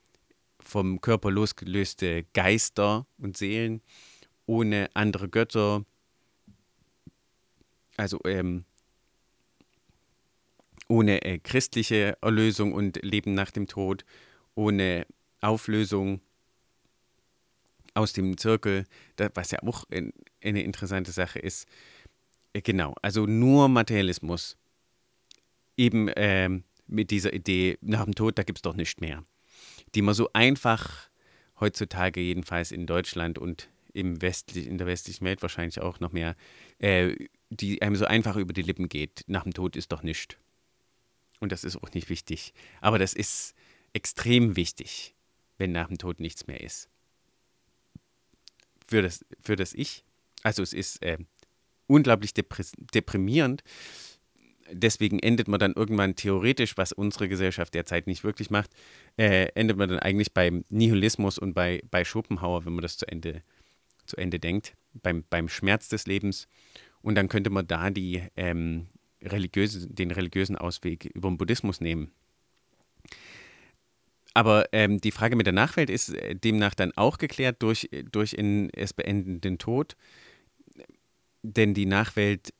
vom 0.61 1.01
Körper 1.01 1.31
losgelöste 1.31 2.25
Geister 2.33 3.07
und 3.19 3.37
Seelen 3.37 3.83
ohne 4.47 4.91
andere 4.95 5.29
Götter, 5.29 5.85
also 7.97 8.21
ähm, 8.25 8.65
ohne 10.89 11.23
äh, 11.23 11.39
christliche 11.39 12.17
Erlösung 12.21 12.73
und 12.73 13.03
Leben 13.03 13.35
nach 13.35 13.51
dem 13.51 13.67
Tod, 13.67 14.05
ohne 14.55 15.07
Auflösung 15.41 16.21
aus 17.95 18.13
dem 18.13 18.37
Zirkel, 18.37 18.85
das, 19.17 19.31
was 19.35 19.51
ja 19.51 19.63
auch 19.63 19.85
in, 19.91 20.13
eine 20.43 20.63
interessante 20.63 21.13
Sache 21.13 21.39
ist. 21.39 21.67
Äh, 22.53 22.61
genau, 22.61 22.95
also 23.03 23.27
nur 23.27 23.69
Materialismus. 23.69 24.57
Eben 25.77 26.11
ähm, 26.17 26.65
mit 26.87 27.11
dieser 27.11 27.33
Idee, 27.33 27.79
nach 27.81 28.05
dem 28.05 28.15
Tod, 28.15 28.39
da 28.39 28.43
gibt 28.43 28.59
es 28.59 28.63
doch 28.63 28.75
nichts 28.75 29.01
mehr. 29.01 29.25
Die 29.95 30.03
man 30.03 30.15
so 30.15 30.31
einfach 30.33 31.09
heutzutage, 31.61 32.21
jedenfalls 32.21 32.73
in 32.73 32.87
Deutschland 32.87 33.39
und 33.39 33.69
im 33.93 34.21
westlich, 34.21 34.67
in 34.67 34.77
der 34.77 34.87
westlichen 34.87 35.25
Welt 35.25 35.41
wahrscheinlich 35.43 35.81
auch 35.81 36.01
noch 36.01 36.13
mehr, 36.13 36.37
äh, 36.79 37.15
die 37.51 37.81
einem 37.81 37.97
so 37.97 38.05
einfach 38.05 38.37
über 38.37 38.53
die 38.53 38.63
Lippen 38.63 38.89
geht. 38.89 39.25
Nach 39.29 39.45
dem 39.45 39.55
Tod 39.55 39.77
ist 39.77 39.93
doch 39.93 40.03
nichts. 40.03 40.37
Und 41.41 41.53
das 41.53 41.65
ist 41.65 41.77
auch 41.77 41.91
nicht 41.93 42.09
wichtig. 42.09 42.53
Aber 42.81 42.99
das 42.99 43.15
ist 43.15 43.55
extrem 43.93 44.57
wichtig, 44.57 45.15
wenn 45.59 45.73
nach 45.73 45.89
dem 45.89 45.99
Tod 45.99 46.21
nichts 46.21 46.47
mehr 46.47 46.61
ist. 46.61 46.89
Für 48.89 49.03
das, 49.03 49.25
für 49.43 49.57
das 49.57 49.73
Ich. 49.75 50.05
Also 50.43 50.63
es 50.63 50.73
ist 50.73 51.03
äh, 51.03 51.19
unglaublich 51.87 52.35
deprimierend, 52.35 53.63
deswegen 54.71 55.19
endet 55.19 55.49
man 55.49 55.61
dann 55.61 55.75
irgendwann 55.75 56.17
theoretisch, 56.17 56.77
was 56.77 56.93
unsere 56.93 57.29
Gesellschaft 57.29 57.75
derzeit 57.75 58.07
nicht 58.07 58.25
wirklich 58.25 58.51
macht, 58.51 58.71
äh, 59.17 59.47
endet 59.55 59.77
man 59.77 59.89
dann 59.89 59.99
eigentlich 59.99 60.33
beim 60.33 60.65
Nihilismus 60.69 61.39
und 61.39 61.55
bei, 61.55 61.83
bei 61.91 62.05
Schopenhauer, 62.05 62.65
wenn 62.65 62.75
man 62.75 62.83
das 62.83 62.97
zu 62.97 63.07
Ende, 63.07 63.43
zu 64.07 64.17
Ende 64.17 64.39
denkt, 64.39 64.75
beim, 64.95 65.25
beim 65.29 65.49
Schmerz 65.49 65.89
des 65.89 66.07
Lebens. 66.07 66.49
Und 67.03 67.17
dann 67.17 67.29
könnte 67.29 67.51
man 67.51 67.67
da 67.67 67.91
die, 67.91 68.23
ähm, 68.37 68.87
religiöse, 69.25 69.89
den 69.89 70.11
religiösen 70.11 70.57
Ausweg 70.57 71.07
über 71.07 71.29
den 71.29 71.39
Buddhismus 71.39 71.81
nehmen. 71.81 72.11
Aber 74.35 74.67
ähm, 74.73 75.01
die 75.01 75.13
Frage 75.13 75.37
mit 75.37 75.47
der 75.47 75.53
Nachwelt 75.53 75.91
ist 75.91 76.13
äh, 76.15 76.35
demnach 76.35 76.75
dann 76.75 76.93
auch 76.97 77.19
geklärt 77.19 77.63
durch, 77.63 77.89
durch 78.11 78.33
in 78.33 78.69
es 78.71 78.93
beendenden 78.93 79.59
Tod. 79.59 79.97
Denn 81.43 81.75
die 81.75 81.87
Nachwelt 81.87 82.53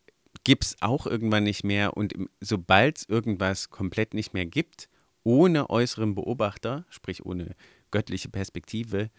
gibt 0.45 0.65
es 0.65 0.77
auch 0.81 1.07
irgendwann 1.07 1.45
nicht 1.45 1.65
mehr. 1.65 1.97
Und 1.97 2.15
sobald 2.41 2.99
es 2.99 3.09
irgendwas 3.09 3.71
komplett 3.71 4.15
nicht 4.15 4.35
mehr 4.35 4.47
gibt, 4.47 4.89
ohne 5.23 5.71
äußeren 5.71 6.15
Beobachter, 6.15 6.85
sprich 6.91 7.25
ohne 7.25 7.57
göttliche 7.91 8.29
Perspektive, 8.29 9.11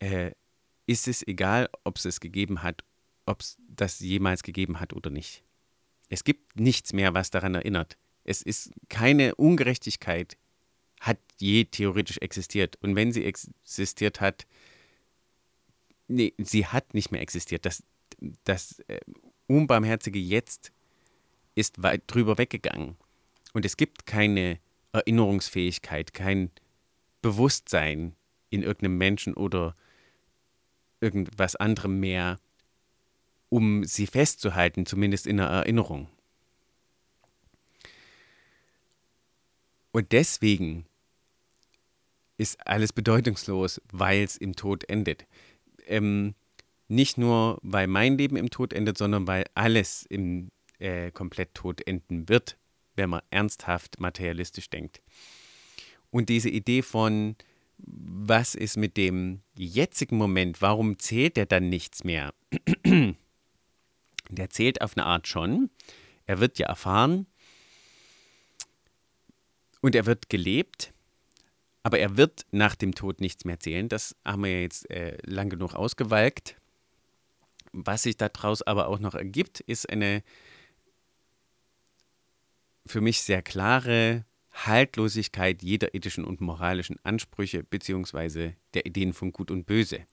äh, 0.00 0.32
ist 0.86 1.06
es 1.06 1.26
egal, 1.26 1.68
ob 1.84 1.96
es 1.96 2.06
es 2.06 2.20
gegeben 2.20 2.62
hat, 2.62 2.82
ob 3.26 3.42
es 3.42 3.58
das 3.68 4.00
jemals 4.00 4.42
gegeben 4.42 4.80
hat 4.80 4.94
oder 4.94 5.10
nicht. 5.10 5.44
Es 6.08 6.24
gibt 6.24 6.58
nichts 6.58 6.94
mehr, 6.94 7.12
was 7.12 7.30
daran 7.30 7.54
erinnert. 7.54 7.98
Es 8.24 8.40
ist 8.40 8.72
keine 8.88 9.34
Ungerechtigkeit, 9.34 10.38
hat 11.00 11.18
je 11.38 11.64
theoretisch 11.64 12.18
existiert. 12.18 12.76
Und 12.80 12.96
wenn 12.96 13.12
sie 13.12 13.24
existiert 13.24 14.20
hat, 14.22 14.46
nee, 16.08 16.32
sie 16.38 16.66
hat 16.66 16.94
nicht 16.94 17.10
mehr 17.10 17.20
existiert. 17.20 17.66
Das, 17.66 17.82
das 18.44 18.80
äh, 18.88 19.00
unbarmherzige 19.48 20.20
Jetzt 20.20 20.72
ist 21.56 21.82
weit 21.82 22.02
drüber 22.06 22.38
weggegangen. 22.38 22.96
Und 23.52 23.64
es 23.64 23.76
gibt 23.76 24.06
keine 24.06 24.60
Erinnerungsfähigkeit, 24.92 26.14
kein 26.14 26.50
Bewusstsein 27.20 28.14
in 28.50 28.62
irgendeinem 28.62 28.96
Menschen 28.96 29.34
oder 29.34 29.74
irgendwas 31.00 31.56
anderem 31.56 31.98
mehr, 31.98 32.38
um 33.48 33.84
sie 33.84 34.06
festzuhalten, 34.06 34.86
zumindest 34.86 35.26
in 35.26 35.38
der 35.38 35.46
Erinnerung. 35.46 36.08
Und 39.90 40.12
deswegen 40.12 40.86
ist 42.36 42.64
alles 42.66 42.92
bedeutungslos, 42.92 43.80
weil 43.90 44.22
es 44.22 44.36
im 44.36 44.54
Tod 44.54 44.88
endet. 44.88 45.26
Ähm, 45.86 46.34
nicht 46.88 47.18
nur, 47.18 47.58
weil 47.62 47.86
mein 47.86 48.18
Leben 48.18 48.36
im 48.36 48.50
Tod 48.50 48.72
endet, 48.72 48.98
sondern 48.98 49.26
weil 49.26 49.44
alles 49.54 50.04
im 50.08 50.50
äh, 50.78 51.10
komplett 51.10 51.54
Tod 51.54 51.86
enden 51.86 52.28
wird, 52.28 52.56
wenn 52.96 53.10
man 53.10 53.22
ernsthaft 53.30 54.00
materialistisch 54.00 54.70
denkt. 54.70 55.02
Und 56.10 56.28
diese 56.28 56.48
Idee 56.48 56.82
von, 56.82 57.36
was 57.78 58.54
ist 58.54 58.76
mit 58.76 58.96
dem 58.96 59.42
jetzigen 59.54 60.16
Moment, 60.16 60.62
warum 60.62 60.98
zählt 60.98 61.36
der 61.36 61.46
dann 61.46 61.68
nichts 61.68 62.04
mehr? 62.04 62.32
der 64.30 64.50
zählt 64.50 64.80
auf 64.80 64.96
eine 64.96 65.06
Art 65.06 65.28
schon. 65.28 65.70
Er 66.26 66.40
wird 66.40 66.58
ja 66.58 66.66
erfahren 66.66 67.26
und 69.80 69.94
er 69.94 70.06
wird 70.06 70.28
gelebt, 70.28 70.92
aber 71.82 71.98
er 71.98 72.16
wird 72.16 72.46
nach 72.50 72.74
dem 72.74 72.94
Tod 72.94 73.20
nichts 73.20 73.44
mehr 73.44 73.60
zählen. 73.60 73.88
Das 73.88 74.16
haben 74.24 74.44
wir 74.44 74.62
jetzt 74.62 74.90
äh, 74.90 75.16
lang 75.24 75.48
genug 75.48 75.74
ausgewalkt. 75.74 76.57
Was 77.72 78.02
sich 78.02 78.16
daraus 78.16 78.62
aber 78.62 78.88
auch 78.88 78.98
noch 78.98 79.14
ergibt, 79.14 79.60
ist 79.60 79.88
eine 79.88 80.22
für 82.86 83.00
mich 83.00 83.22
sehr 83.22 83.42
klare 83.42 84.24
Haltlosigkeit 84.52 85.62
jeder 85.62 85.94
ethischen 85.94 86.24
und 86.24 86.40
moralischen 86.40 86.96
Ansprüche 87.04 87.62
beziehungsweise 87.62 88.56
der 88.74 88.86
Ideen 88.86 89.12
von 89.12 89.32
Gut 89.32 89.50
und 89.50 89.66
Böse. 89.66 90.06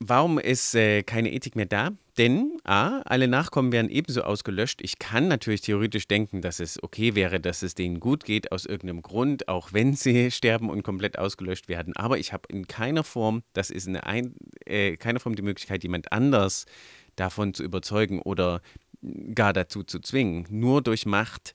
Warum 0.00 0.38
ist 0.38 0.74
äh, 0.74 1.02
keine 1.02 1.32
Ethik 1.32 1.54
mehr 1.54 1.66
da? 1.66 1.90
Denn 2.18 2.58
A, 2.64 3.00
alle 3.00 3.28
Nachkommen 3.28 3.72
werden 3.72 3.90
ebenso 3.90 4.22
ausgelöscht. 4.22 4.80
Ich 4.82 4.98
kann 4.98 5.28
natürlich 5.28 5.60
theoretisch 5.62 6.08
denken, 6.08 6.42
dass 6.42 6.60
es 6.60 6.82
okay 6.82 7.14
wäre, 7.14 7.40
dass 7.40 7.62
es 7.62 7.74
denen 7.74 8.00
gut 8.00 8.24
geht, 8.24 8.52
aus 8.52 8.66
irgendeinem 8.66 9.02
Grund, 9.02 9.48
auch 9.48 9.72
wenn 9.72 9.94
sie 9.94 10.30
sterben 10.32 10.68
und 10.68 10.82
komplett 10.82 11.18
ausgelöscht 11.18 11.68
werden. 11.68 11.94
Aber 11.96 12.18
ich 12.18 12.32
habe 12.32 12.48
in 12.48 12.66
keiner 12.66 13.04
Form, 13.04 13.42
das 13.52 13.70
ist 13.70 13.86
in 13.86 13.96
ein, 13.96 14.34
äh, 14.66 14.96
keiner 14.96 15.20
Form 15.20 15.36
die 15.36 15.42
Möglichkeit, 15.42 15.82
jemand 15.82 16.12
anders 16.12 16.66
davon 17.16 17.54
zu 17.54 17.62
überzeugen 17.62 18.20
oder 18.20 18.62
gar 19.34 19.52
dazu 19.52 19.84
zu 19.84 20.00
zwingen. 20.00 20.46
Nur 20.50 20.82
durch 20.82 21.06
Macht. 21.06 21.54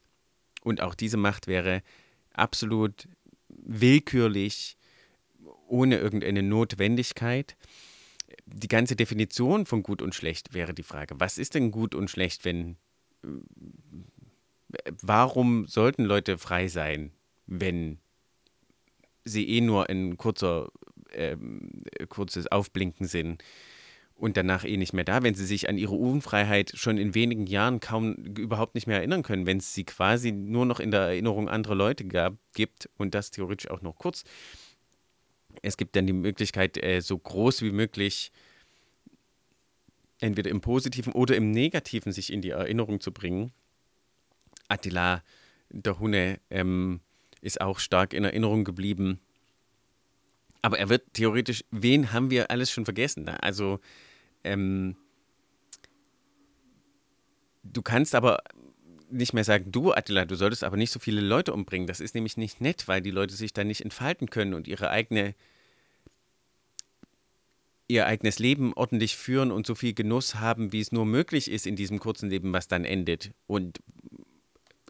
Und 0.61 0.81
auch 0.81 0.95
diese 0.95 1.17
Macht 1.17 1.47
wäre 1.47 1.83
absolut 2.33 3.07
willkürlich, 3.49 4.77
ohne 5.67 5.97
irgendeine 5.99 6.43
Notwendigkeit 6.43 7.55
die 8.53 8.67
ganze 8.67 8.95
Definition 8.95 9.65
von 9.65 9.83
gut 9.83 10.01
und 10.01 10.15
schlecht 10.15 10.53
wäre 10.53 10.73
die 10.73 10.83
Frage. 10.83 11.15
Was 11.19 11.37
ist 11.37 11.55
denn 11.55 11.71
gut 11.71 11.95
und 11.95 12.09
schlecht, 12.09 12.45
wenn. 12.45 12.77
Warum 15.01 15.67
sollten 15.67 16.03
Leute 16.03 16.37
frei 16.37 16.67
sein, 16.67 17.11
wenn 17.47 17.99
sie 19.25 19.49
eh 19.49 19.61
nur 19.61 19.89
ein 19.89 20.15
kurzer, 20.17 20.71
äh, 21.11 21.35
kurzes 22.07 22.47
Aufblinken 22.47 23.07
sind 23.07 23.43
und 24.15 24.37
danach 24.37 24.65
eh 24.65 24.77
nicht 24.77 24.93
mehr 24.93 25.03
da, 25.03 25.23
wenn 25.23 25.33
sie 25.33 25.45
sich 25.45 25.69
an 25.69 25.77
ihre 25.77 25.95
Unfreiheit 25.95 26.71
schon 26.75 26.97
in 26.97 27.15
wenigen 27.15 27.47
Jahren 27.47 27.79
kaum 27.79 28.13
überhaupt 28.13 28.75
nicht 28.75 28.85
mehr 28.85 28.97
erinnern 28.97 29.23
können, 29.23 29.45
wenn 29.45 29.57
es 29.57 29.73
sie 29.73 29.85
quasi 29.85 30.31
nur 30.31 30.65
noch 30.65 30.79
in 30.79 30.91
der 30.91 31.01
Erinnerung 31.01 31.49
anderer 31.49 31.75
Leute 31.75 32.05
gab, 32.05 32.37
gibt 32.53 32.89
und 32.97 33.15
das 33.15 33.31
theoretisch 33.31 33.69
auch 33.71 33.81
noch 33.81 33.95
kurz 33.95 34.23
es 35.61 35.77
gibt 35.77 35.95
dann 35.95 36.07
die 36.07 36.13
Möglichkeit, 36.13 36.81
äh, 36.83 37.01
so 37.01 37.17
groß 37.17 37.61
wie 37.61 37.71
möglich 37.71 38.31
entweder 40.19 40.49
im 40.49 40.61
Positiven 40.61 41.13
oder 41.13 41.35
im 41.35 41.51
Negativen 41.51 42.11
sich 42.11 42.31
in 42.31 42.41
die 42.41 42.49
Erinnerung 42.49 42.99
zu 42.99 43.11
bringen. 43.11 43.51
Attila 44.67 45.23
der 45.69 45.99
Hunne 45.99 46.39
ähm, 46.49 46.99
ist 47.41 47.61
auch 47.61 47.79
stark 47.79 48.13
in 48.13 48.23
Erinnerung 48.23 48.63
geblieben. 48.63 49.19
Aber 50.61 50.77
er 50.77 50.89
wird 50.89 51.13
theoretisch, 51.13 51.63
wen 51.71 52.11
haben 52.11 52.29
wir 52.31 52.51
alles 52.51 52.69
schon 52.71 52.85
vergessen? 52.85 53.29
Also, 53.29 53.79
ähm, 54.43 54.97
du 57.63 57.81
kannst 57.81 58.13
aber 58.13 58.39
nicht 59.11 59.33
mehr 59.33 59.43
sagen, 59.43 59.71
du 59.71 59.91
Attila, 59.93 60.25
du 60.25 60.35
solltest 60.35 60.63
aber 60.63 60.77
nicht 60.77 60.91
so 60.91 60.99
viele 60.99 61.21
Leute 61.21 61.53
umbringen. 61.53 61.87
Das 61.87 61.99
ist 61.99 62.15
nämlich 62.15 62.37
nicht 62.37 62.61
nett, 62.61 62.87
weil 62.87 63.01
die 63.01 63.11
Leute 63.11 63.35
sich 63.35 63.53
dann 63.53 63.67
nicht 63.67 63.81
entfalten 63.81 64.29
können 64.29 64.53
und 64.53 64.67
ihre 64.67 64.89
eigene 64.89 65.35
ihr 67.89 68.05
eigenes 68.05 68.37
Leben 68.37 68.73
ordentlich 68.73 69.17
führen 69.17 69.51
und 69.51 69.65
so 69.65 69.73
viel 69.73 69.93
Genuss 69.93 70.35
haben, 70.35 70.71
wie 70.71 70.79
es 70.79 70.91
nur 70.91 71.05
möglich 71.05 71.49
ist 71.49 71.65
in 71.65 71.75
diesem 71.75 71.97
kurzen 71.97 72.29
Leben, 72.29 72.53
was 72.53 72.67
dann 72.67 72.85
endet 72.85 73.31
und 73.47 73.79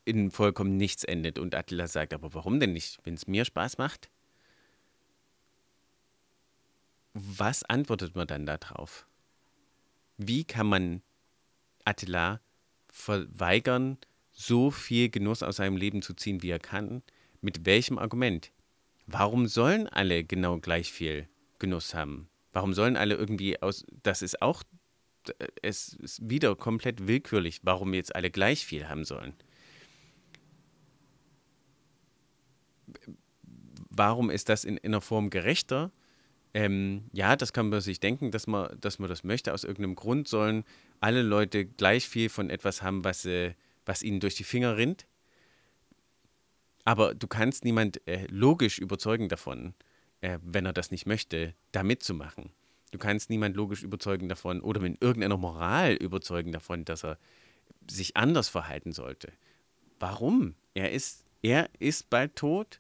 in 0.03 0.31
vollkommen 0.31 0.75
nichts 0.75 1.05
endet. 1.05 1.39
Und 1.39 1.55
Attila 1.55 1.87
sagt, 1.87 2.13
aber 2.13 2.33
warum 2.33 2.59
denn 2.59 2.73
nicht, 2.73 2.99
wenn 3.05 3.13
es 3.13 3.25
mir 3.25 3.45
Spaß 3.45 3.77
macht? 3.77 4.09
Was 7.13 7.63
antwortet 7.63 8.15
man 8.15 8.27
dann 8.27 8.45
darauf? 8.45 9.07
Wie 10.17 10.43
kann 10.43 10.67
man 10.67 11.01
Attila 11.85 12.41
verweigern, 12.91 13.97
so 14.39 14.71
viel 14.71 15.09
Genuss 15.09 15.43
aus 15.43 15.57
seinem 15.57 15.75
Leben 15.75 16.01
zu 16.01 16.13
ziehen, 16.13 16.41
wie 16.41 16.49
er 16.49 16.59
kann? 16.59 17.03
Mit 17.41 17.65
welchem 17.65 17.99
Argument? 17.99 18.53
Warum 19.05 19.47
sollen 19.47 19.87
alle 19.87 20.23
genau 20.23 20.59
gleich 20.59 20.93
viel 20.93 21.27
Genuss 21.59 21.93
haben? 21.93 22.29
Warum 22.53 22.73
sollen 22.73 22.95
alle 22.95 23.15
irgendwie 23.15 23.61
aus. 23.61 23.85
Das 24.01 24.21
ist 24.21 24.41
auch. 24.41 24.63
Es 25.61 25.93
ist 25.93 26.29
wieder 26.29 26.55
komplett 26.55 27.05
willkürlich, 27.05 27.59
warum 27.63 27.93
jetzt 27.93 28.15
alle 28.15 28.31
gleich 28.31 28.65
viel 28.65 28.87
haben 28.87 29.03
sollen. 29.03 29.33
Warum 33.89 34.29
ist 34.29 34.47
das 34.47 34.63
in, 34.63 34.77
in 34.77 34.93
einer 34.93 35.01
Form 35.01 35.29
gerechter? 35.29 35.91
Ähm, 36.53 37.03
ja, 37.11 37.35
das 37.35 37.51
kann 37.51 37.67
man 37.67 37.81
sich 37.81 37.99
denken, 37.99 38.31
dass 38.31 38.47
man, 38.47 38.79
dass 38.79 38.99
man 38.99 39.09
das 39.09 39.25
möchte. 39.25 39.53
Aus 39.53 39.65
irgendeinem 39.65 39.95
Grund 39.95 40.29
sollen 40.29 40.63
alle 41.01 41.23
Leute 41.23 41.65
gleich 41.65 42.07
viel 42.07 42.29
von 42.29 42.49
etwas 42.49 42.81
haben, 42.81 43.03
was, 43.03 43.25
äh, 43.25 43.53
was 43.89 44.03
ihnen 44.03 44.19
durch 44.19 44.35
die 44.35 44.43
Finger 44.43 44.77
rinnt. 44.77 45.07
Aber 46.85 47.15
du 47.15 47.27
kannst 47.27 47.65
niemand 47.65 48.05
äh, 48.07 48.27
logisch 48.29 48.77
überzeugen 48.77 49.29
davon, 49.29 49.73
äh, 50.21 50.37
wenn 50.43 50.65
er 50.67 50.73
das 50.73 50.91
nicht 50.91 51.07
möchte, 51.07 51.55
da 51.71 51.81
mitzumachen. 51.81 52.51
Du 52.91 52.99
kannst 52.99 53.31
niemand 53.31 53.55
logisch 53.55 53.81
überzeugen 53.81 54.29
davon 54.29 54.61
oder 54.61 54.79
mit 54.79 55.01
irgendeiner 55.01 55.37
Moral 55.37 55.95
überzeugen 55.95 56.51
davon, 56.51 56.85
dass 56.85 57.03
er 57.03 57.17
sich 57.89 58.15
anders 58.15 58.47
verhalten 58.47 58.91
sollte. 58.91 59.33
Warum? 59.99 60.53
Er 60.75 60.91
ist, 60.91 61.25
er 61.41 61.69
ist 61.79 62.11
bald 62.11 62.35
tot. 62.35 62.79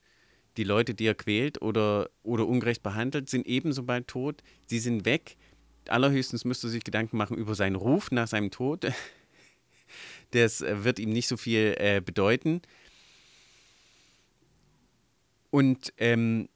Die 0.57 0.63
Leute, 0.63 0.93
die 0.93 1.05
er 1.05 1.15
quält 1.15 1.61
oder, 1.61 2.09
oder 2.21 2.47
ungerecht 2.47 2.83
behandelt, 2.83 3.29
sind 3.29 3.47
ebenso 3.47 3.83
bald 3.83 4.07
tot. 4.07 4.43
Sie 4.67 4.79
sind 4.79 5.05
weg. 5.05 5.37
Allerhöchstens 5.87 6.45
müsste 6.45 6.67
er 6.67 6.71
sich 6.71 6.83
Gedanken 6.83 7.17
machen 7.17 7.35
über 7.35 7.55
seinen 7.55 7.75
Ruf 7.75 8.11
nach 8.11 8.27
seinem 8.27 8.51
Tod. 8.51 8.85
Das 10.31 10.61
äh, 10.61 10.83
wird 10.83 10.99
ihm 10.99 11.09
nicht 11.09 11.27
so 11.27 11.37
viel 11.37 11.75
äh, 11.77 12.01
bedeuten. 12.03 12.61
Und 15.51 15.93
ähm, 15.97 16.49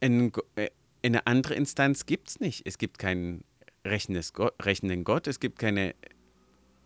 ein, 0.00 0.32
äh, 0.56 0.70
eine 1.02 1.26
andere 1.26 1.54
Instanz 1.54 2.06
gibt 2.06 2.28
es 2.28 2.40
nicht. 2.40 2.62
Es 2.66 2.78
gibt 2.78 2.98
keinen 2.98 3.44
Gott, 4.32 4.54
rechnenden 4.62 5.04
Gott, 5.04 5.26
es 5.26 5.40
gibt 5.40 5.58
keine 5.58 5.94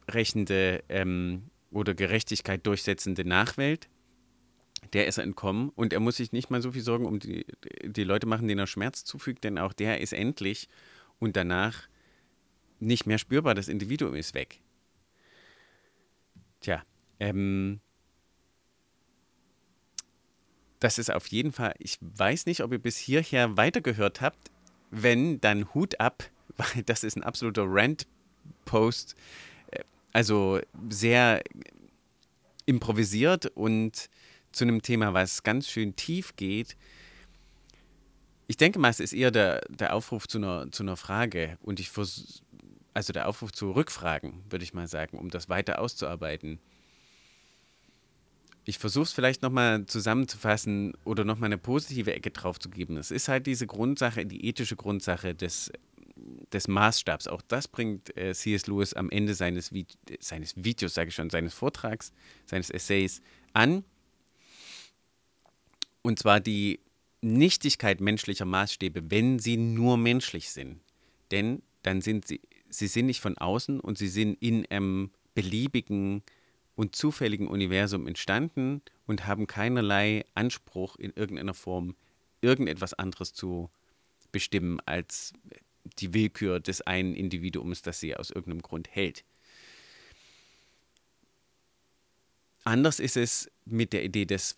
rechnende 0.08 0.82
ähm, 0.88 1.50
oder 1.70 1.94
Gerechtigkeit 1.94 2.66
durchsetzende 2.66 3.24
Nachwelt. 3.24 3.88
Der 4.92 5.06
ist 5.06 5.18
entkommen 5.18 5.70
und 5.70 5.92
er 5.92 6.00
muss 6.00 6.16
sich 6.16 6.32
nicht 6.32 6.48
mal 6.48 6.62
so 6.62 6.72
viel 6.72 6.82
Sorgen 6.82 7.06
um 7.06 7.18
die, 7.18 7.44
die 7.84 8.04
Leute 8.04 8.26
machen, 8.26 8.48
denen 8.48 8.60
er 8.60 8.66
Schmerz 8.66 9.04
zufügt, 9.04 9.44
denn 9.44 9.58
auch 9.58 9.72
der 9.72 10.00
ist 10.00 10.12
endlich 10.12 10.68
und 11.18 11.36
danach 11.36 11.88
nicht 12.78 13.06
mehr 13.06 13.18
spürbar. 13.18 13.54
Das 13.54 13.68
Individuum 13.68 14.14
ist 14.14 14.34
weg. 14.34 14.60
Tja, 16.60 16.82
ähm, 17.20 17.80
das 20.80 20.98
ist 20.98 21.10
auf 21.10 21.26
jeden 21.28 21.52
Fall, 21.52 21.74
ich 21.78 21.98
weiß 22.00 22.46
nicht, 22.46 22.62
ob 22.62 22.72
ihr 22.72 22.78
bis 22.78 22.96
hierher 22.96 23.56
weitergehört 23.56 24.20
habt. 24.20 24.50
Wenn, 24.90 25.40
dann 25.40 25.72
Hut 25.74 26.00
ab, 26.00 26.24
weil 26.56 26.82
das 26.84 27.04
ist 27.04 27.16
ein 27.16 27.24
absoluter 27.24 27.64
Rant-Post. 27.66 29.14
Äh, 29.70 29.80
also 30.12 30.60
sehr 30.88 31.42
improvisiert 32.66 33.46
und 33.46 34.08
zu 34.52 34.64
einem 34.64 34.82
Thema, 34.82 35.14
was 35.14 35.42
ganz 35.42 35.68
schön 35.68 35.96
tief 35.96 36.36
geht. 36.36 36.76
Ich 38.48 38.56
denke 38.56 38.78
mal, 38.78 38.90
es 38.90 39.00
ist 39.00 39.12
eher 39.12 39.30
der, 39.30 39.60
der 39.68 39.94
Aufruf 39.94 40.28
zu 40.28 40.38
einer, 40.38 40.70
zu 40.70 40.82
einer 40.82 40.96
Frage 40.96 41.58
und 41.62 41.80
ich 41.80 41.90
also 42.96 43.12
der 43.12 43.28
Aufruf 43.28 43.52
zu 43.52 43.70
Rückfragen, 43.72 44.42
würde 44.50 44.64
ich 44.64 44.74
mal 44.74 44.88
sagen, 44.88 45.18
um 45.18 45.30
das 45.30 45.48
weiter 45.48 45.80
auszuarbeiten 45.80 46.58
ich 48.68 48.78
versuche 48.78 49.04
es 49.04 49.12
vielleicht 49.12 49.42
nochmal 49.42 49.86
zusammenzufassen 49.86 50.94
oder 51.04 51.24
nochmal 51.24 51.46
eine 51.46 51.56
positive 51.56 52.12
Ecke 52.12 52.32
drauf 52.32 52.58
zu 52.58 52.68
geben. 52.68 52.96
Es 52.96 53.12
ist 53.12 53.28
halt 53.28 53.46
diese 53.46 53.68
Grundsache, 53.68 54.26
die 54.26 54.44
ethische 54.44 54.74
Grundsache 54.74 55.36
des, 55.36 55.70
des 56.52 56.66
Maßstabs. 56.66 57.28
Auch 57.28 57.42
das 57.42 57.68
bringt 57.68 58.16
äh, 58.16 58.34
C.S. 58.34 58.66
Lewis 58.66 58.92
am 58.92 59.08
Ende 59.10 59.34
seines, 59.34 59.72
Vi 59.72 59.86
seines 60.18 60.56
Videos, 60.56 60.94
sage 60.94 61.10
ich 61.10 61.14
schon, 61.14 61.30
seines 61.30 61.54
Vortrags, 61.54 62.12
seines 62.44 62.70
Essays 62.70 63.22
an. 63.52 63.84
Und 66.02 66.18
zwar 66.18 66.40
die 66.40 66.80
Nichtigkeit 67.20 68.00
menschlicher 68.00 68.46
Maßstäbe, 68.46 69.12
wenn 69.12 69.38
sie 69.38 69.56
nur 69.56 69.96
menschlich 69.96 70.50
sind. 70.50 70.80
Denn 71.30 71.62
dann 71.82 72.00
sind 72.00 72.26
sie, 72.26 72.40
sie 72.68 72.86
sind 72.86 73.06
nicht 73.06 73.20
von 73.20 73.38
außen 73.38 73.80
und 73.80 73.98
sie 73.98 74.08
sind 74.08 74.40
in 74.40 74.66
einem 74.66 75.10
beliebigen 75.34 76.22
und 76.74 76.94
zufälligen 76.94 77.48
Universum 77.48 78.06
entstanden 78.06 78.82
und 79.06 79.26
haben 79.26 79.46
keinerlei 79.46 80.24
Anspruch 80.34 80.96
in 80.96 81.12
irgendeiner 81.14 81.54
Form 81.54 81.96
irgendetwas 82.40 82.94
anderes 82.94 83.32
zu 83.32 83.70
bestimmen 84.30 84.80
als 84.84 85.32
die 85.98 86.12
Willkür 86.12 86.60
des 86.60 86.82
einen 86.82 87.14
Individuums, 87.14 87.82
das 87.82 88.00
sie 88.00 88.16
aus 88.16 88.30
irgendeinem 88.30 88.62
Grund 88.62 88.88
hält. 88.94 89.24
Anders 92.64 92.98
ist 92.98 93.16
es 93.16 93.50
mit 93.64 93.92
der 93.92 94.04
Idee 94.04 94.24
des, 94.24 94.56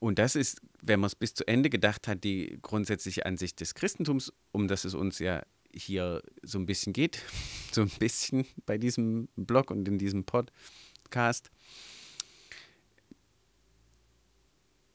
und 0.00 0.18
das 0.18 0.34
ist, 0.34 0.60
wenn 0.82 1.00
man 1.00 1.06
es 1.06 1.14
bis 1.14 1.34
zu 1.34 1.46
Ende 1.46 1.70
gedacht 1.70 2.08
hat, 2.08 2.24
die 2.24 2.58
grundsätzliche 2.60 3.24
Ansicht 3.24 3.60
des 3.60 3.74
Christentums, 3.74 4.32
um 4.52 4.66
das 4.66 4.84
es 4.84 4.94
uns 4.94 5.20
ja 5.20 5.44
hier 5.76 6.22
so 6.42 6.58
ein 6.58 6.66
bisschen 6.66 6.92
geht, 6.92 7.22
so 7.72 7.82
ein 7.82 7.90
bisschen 7.98 8.46
bei 8.66 8.78
diesem 8.78 9.28
Blog 9.36 9.70
und 9.70 9.86
in 9.88 9.98
diesem 9.98 10.24
Pod. 10.24 10.50
Podcast. 11.14 11.50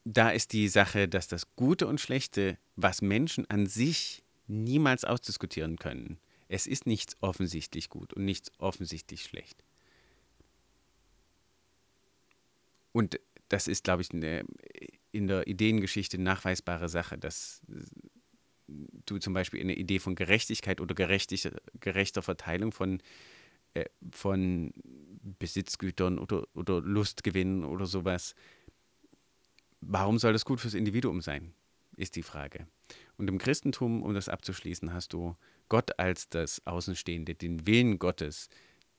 Da 0.04 0.32
ist 0.32 0.52
die 0.52 0.68
Sache, 0.68 1.08
dass 1.08 1.30
das 1.30 1.56
Gute 1.56 1.88
und 1.88 2.02
Schlechte, 2.02 2.58
was 2.76 3.02
Menschen 3.02 3.50
an 3.50 3.68
sich 3.68 4.24
niemals 4.48 5.06
ausdiskutieren 5.06 5.78
können, 5.78 6.20
Es 6.50 6.68
ist 6.68 6.88
nichts 6.88 7.16
offensichtlich 7.22 7.90
gut 7.90 8.12
und 8.14 8.26
nichts 8.26 8.52
offensichtlich 8.58 9.24
schlecht. 9.24 9.64
Und 12.92 13.20
das 13.50 13.68
ist, 13.68 13.84
glaube 13.84 14.02
ich, 14.02 14.12
eine, 14.12 14.44
in 15.12 15.28
der 15.28 15.48
Ideengeschichte 15.48 16.18
nachweisbare 16.18 16.90
Sache, 16.90 17.18
dass 17.18 17.62
du 19.06 19.18
zum 19.18 19.34
Beispiel 19.34 19.62
eine 19.62 19.76
Idee 19.76 20.00
von 20.00 20.16
Gerechtigkeit 20.16 20.82
oder 20.82 20.96
gerechter 20.96 22.22
Verteilung 22.22 22.72
von, 22.72 23.02
äh, 23.74 23.86
von 24.12 24.74
Besitzgütern 25.40 26.20
oder, 26.20 26.48
oder 26.54 26.82
Lustgewinn 26.82 27.64
oder 27.64 27.86
sowas, 27.86 28.36
warum 29.82 30.20
soll 30.20 30.34
das 30.34 30.46
gut 30.46 30.60
fürs 30.60 30.74
Individuum 30.74 31.22
sein, 31.22 31.54
ist 31.96 32.16
die 32.16 32.24
Frage. 32.24 32.68
Und 33.18 33.28
im 33.28 33.38
Christentum, 33.38 34.04
um 34.04 34.14
das 34.14 34.30
abzuschließen, 34.30 34.94
hast 34.94 35.14
du 35.14 35.36
Gott 35.68 36.00
als 36.00 36.30
das 36.30 36.66
Außenstehende, 36.66 37.36
den 37.36 37.68
Willen 37.68 38.00
Gottes, 38.00 38.50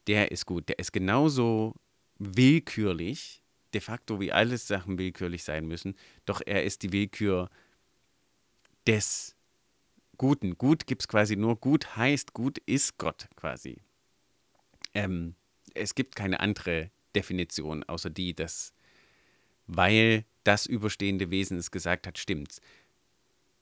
der 0.07 0.31
ist 0.31 0.47
gut, 0.47 0.69
der 0.69 0.79
ist 0.79 0.93
genauso 0.93 1.75
willkürlich, 2.19 3.43
de 3.73 3.81
facto 3.81 4.21
wie 4.21 4.33
alles 4.33 4.67
Sachen 4.67 4.99
willkürlich 4.99 5.45
sein 5.45 5.67
müssen, 5.67 5.97
doch 6.27 6.41
er 6.45 6.65
ist 6.65 6.83
die 6.83 6.93
Willkür 6.93 7.49
des 8.87 9.37
Guten. 10.21 10.59
Gut 10.59 10.87
gibt 10.87 11.01
es 11.01 11.09
quasi 11.09 11.35
nur, 11.35 11.57
gut 11.57 11.97
heißt, 11.97 12.35
gut 12.35 12.59
ist 12.67 12.99
Gott 12.99 13.31
quasi. 13.37 13.79
Ähm, 14.93 15.35
es 15.73 15.95
gibt 15.95 16.15
keine 16.15 16.41
andere 16.41 16.91
Definition, 17.15 17.85
außer 17.85 18.11
die, 18.11 18.35
dass, 18.35 18.75
weil 19.67 20.27
das 20.45 20.67
überstehende 20.67 21.31
Wesen 21.31 21.57
es 21.57 21.71
gesagt 21.71 22.07
hat, 22.07 22.19
stimmt's. 22.19 22.61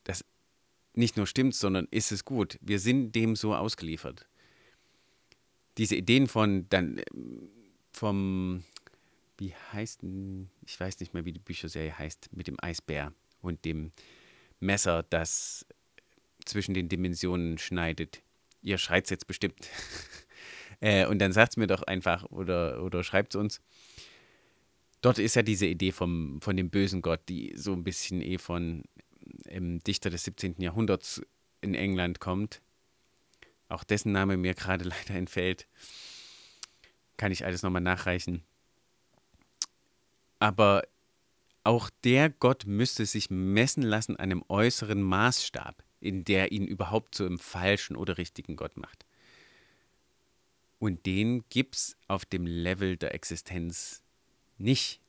Das 0.03 0.25
nicht 0.95 1.15
nur 1.15 1.27
stimmt, 1.27 1.55
sondern 1.55 1.87
ist 1.91 2.11
es 2.11 2.25
gut. 2.25 2.59
Wir 2.59 2.79
sind 2.79 3.13
dem 3.13 3.37
so 3.37 3.55
ausgeliefert. 3.55 4.27
Diese 5.77 5.95
Ideen 5.95 6.27
von 6.27 6.67
dann 6.67 7.01
vom 7.93 8.65
wie 9.37 9.55
heißt, 9.71 10.01
ich 10.65 10.77
weiß 10.77 10.99
nicht 10.99 11.13
mehr, 11.13 11.23
wie 11.23 11.31
die 11.31 11.39
Bücherserie 11.39 11.97
heißt, 11.97 12.35
mit 12.35 12.47
dem 12.47 12.57
Eisbär 12.61 13.13
und 13.41 13.63
dem 13.63 13.93
Messer, 14.59 15.03
das 15.03 15.65
zwischen 16.49 16.73
den 16.73 16.89
Dimensionen 16.89 17.57
schneidet. 17.57 18.21
Ihr 18.61 18.77
schreit 18.77 19.05
es 19.05 19.09
jetzt 19.09 19.27
bestimmt. 19.27 19.67
äh, 20.81 21.05
und 21.05 21.19
dann 21.19 21.31
sagt 21.31 21.53
es 21.53 21.57
mir 21.57 21.67
doch 21.67 21.83
einfach 21.83 22.25
oder, 22.31 22.83
oder 22.83 23.03
schreibt 23.03 23.35
es 23.35 23.39
uns. 23.39 23.61
Dort 25.01 25.17
ist 25.17 25.35
ja 25.35 25.43
diese 25.43 25.65
Idee 25.65 25.91
vom, 25.91 26.41
von 26.41 26.57
dem 26.57 26.69
bösen 26.69 27.01
Gott, 27.01 27.21
die 27.29 27.53
so 27.55 27.71
ein 27.73 27.83
bisschen 27.83 28.21
eh 28.21 28.37
von 28.37 28.83
ähm, 29.47 29.79
Dichter 29.79 30.09
des 30.09 30.25
17. 30.25 30.55
Jahrhunderts 30.59 31.21
in 31.61 31.73
England 31.73 32.19
kommt. 32.19 32.61
Auch 33.69 33.83
dessen 33.83 34.11
Name 34.11 34.35
mir 34.35 34.55
gerade 34.55 34.83
leider 34.89 35.15
entfällt. 35.15 35.67
Kann 37.17 37.31
ich 37.31 37.45
alles 37.45 37.63
nochmal 37.63 37.81
nachreichen. 37.81 38.43
Aber 40.39 40.83
auch 41.63 41.89
der 42.03 42.29
Gott 42.29 42.65
müsste 42.65 43.05
sich 43.05 43.29
messen 43.29 43.83
lassen 43.83 44.15
an 44.15 44.23
einem 44.23 44.43
äußeren 44.47 45.01
Maßstab, 45.01 45.83
in 45.99 46.23
der 46.23 46.51
ihn 46.51 46.65
überhaupt 46.65 47.15
zu 47.15 47.25
einem 47.25 47.39
falschen 47.39 47.95
oder 47.95 48.17
richtigen 48.17 48.55
Gott 48.55 48.77
macht. 48.77 49.05
Und 50.79 51.05
den 51.05 51.43
gibt 51.49 51.75
es 51.75 51.97
auf 52.07 52.25
dem 52.25 52.45
Level 52.45 52.95
der 52.95 53.13
Existenz 53.13 54.01
nicht. 54.57 55.01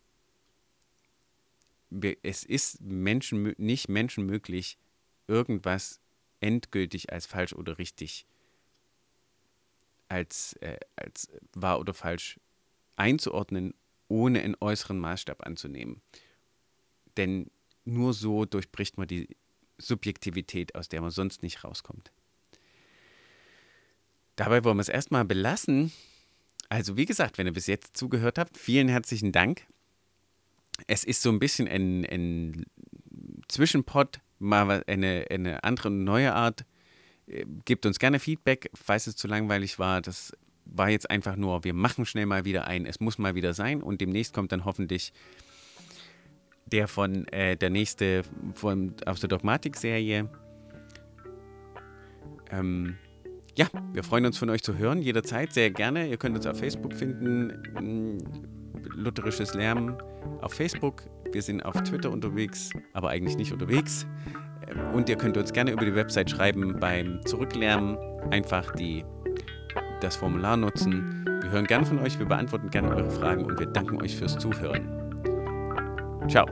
Es 2.22 2.44
ist 2.44 2.81
Menschen, 2.81 3.55
nicht 3.57 3.88
menschenmöglich, 3.88 4.79
irgendwas 5.26 6.00
endgültig 6.40 7.12
als 7.12 7.26
falsch 7.26 7.53
oder 7.53 7.79
richtig, 7.79 8.26
als, 10.09 10.55
äh, 10.55 10.79
als 10.96 11.29
wahr 11.53 11.79
oder 11.79 11.94
falsch 11.94 12.40
einzuordnen 12.96 13.74
ohne 14.09 14.42
einen 14.42 14.57
äußeren 14.61 14.98
Maßstab 14.98 15.46
anzunehmen. 15.46 16.03
Denn 17.16 17.50
nur 17.85 18.12
so 18.12 18.44
durchbricht 18.44 18.98
man 18.98 19.07
die 19.07 19.37
Subjektivität, 19.80 20.74
aus 20.74 20.88
der 20.88 21.00
man 21.00 21.10
sonst 21.10 21.42
nicht 21.42 21.64
rauskommt. 21.64 22.12
Dabei 24.36 24.64
wollen 24.64 24.76
wir 24.76 24.82
es 24.82 24.88
erstmal 24.88 25.24
belassen. 25.24 25.92
Also 26.68 26.96
wie 26.96 27.04
gesagt, 27.04 27.36
wenn 27.36 27.46
ihr 27.46 27.52
bis 27.52 27.66
jetzt 27.66 27.96
zugehört 27.96 28.38
habt, 28.38 28.56
vielen 28.56 28.88
herzlichen 28.88 29.32
Dank. 29.32 29.66
Es 30.86 31.04
ist 31.04 31.22
so 31.22 31.30
ein 31.30 31.38
bisschen 31.38 31.68
ein, 31.68 32.06
ein 32.06 32.64
Zwischenpot, 33.48 34.20
mal 34.38 34.82
eine, 34.86 35.26
eine 35.30 35.62
andere 35.64 35.90
neue 35.90 36.32
Art. 36.32 36.64
Äh, 37.26 37.44
gebt 37.64 37.84
uns 37.86 37.98
gerne 37.98 38.18
Feedback, 38.18 38.70
falls 38.74 39.06
es 39.06 39.16
zu 39.16 39.28
langweilig 39.28 39.78
war. 39.78 40.00
Das 40.00 40.32
war 40.64 40.88
jetzt 40.88 41.10
einfach 41.10 41.36
nur, 41.36 41.64
wir 41.64 41.74
machen 41.74 42.06
schnell 42.06 42.26
mal 42.26 42.44
wieder 42.44 42.66
ein, 42.66 42.86
es 42.86 43.00
muss 43.00 43.18
mal 43.18 43.34
wieder 43.34 43.54
sein 43.54 43.82
und 43.82 44.00
demnächst 44.00 44.32
kommt 44.32 44.52
dann 44.52 44.64
hoffentlich 44.64 45.12
der 46.72 46.88
von 46.88 47.26
äh, 47.28 47.56
der 47.56 47.70
nächste 47.70 48.22
von 48.54 48.94
aus 49.06 49.20
der 49.20 49.28
Dogmatik-Serie. 49.28 50.28
Ähm, 52.50 52.96
ja, 53.56 53.66
wir 53.92 54.04
freuen 54.04 54.26
uns 54.26 54.38
von 54.38 54.48
euch 54.50 54.62
zu 54.62 54.78
hören, 54.78 55.02
jederzeit, 55.02 55.52
sehr 55.52 55.70
gerne. 55.70 56.09
Ihr 56.09 56.16
könnt 56.16 56.37
uns 56.37 56.46
auf 56.46 56.59
Facebook 56.59 56.94
finden, 56.94 58.22
Lutherisches 58.94 59.54
Lärm 59.54 59.96
auf 60.40 60.54
Facebook. 60.54 61.02
Wir 61.33 61.42
sind 61.42 61.64
auf 61.64 61.74
Twitter 61.83 62.11
unterwegs, 62.11 62.70
aber 62.92 63.11
eigentlich 63.11 63.37
nicht 63.37 63.52
unterwegs. 63.52 64.06
Ähm, 64.66 64.94
und 64.94 65.09
ihr 65.09 65.16
könnt 65.16 65.37
uns 65.37 65.52
gerne 65.52 65.72
über 65.72 65.85
die 65.85 65.94
Website 65.94 66.30
schreiben 66.30 66.78
beim 66.78 67.20
Zurücklärmen. 67.26 67.96
Einfach 68.30 68.72
die 68.74 69.04
das 70.00 70.16
Formular 70.16 70.56
nutzen. 70.56 71.24
Wir 71.42 71.50
hören 71.50 71.66
gern 71.66 71.85
von 71.85 71.98
euch, 71.98 72.18
wir 72.18 72.26
beantworten 72.26 72.70
gerne 72.70 72.94
eure 72.94 73.11
Fragen 73.11 73.44
und 73.44 73.59
wir 73.59 73.66
danken 73.66 74.00
euch 74.00 74.16
fürs 74.16 74.38
Zuhören. 74.38 74.99
Tchau. 76.28 76.46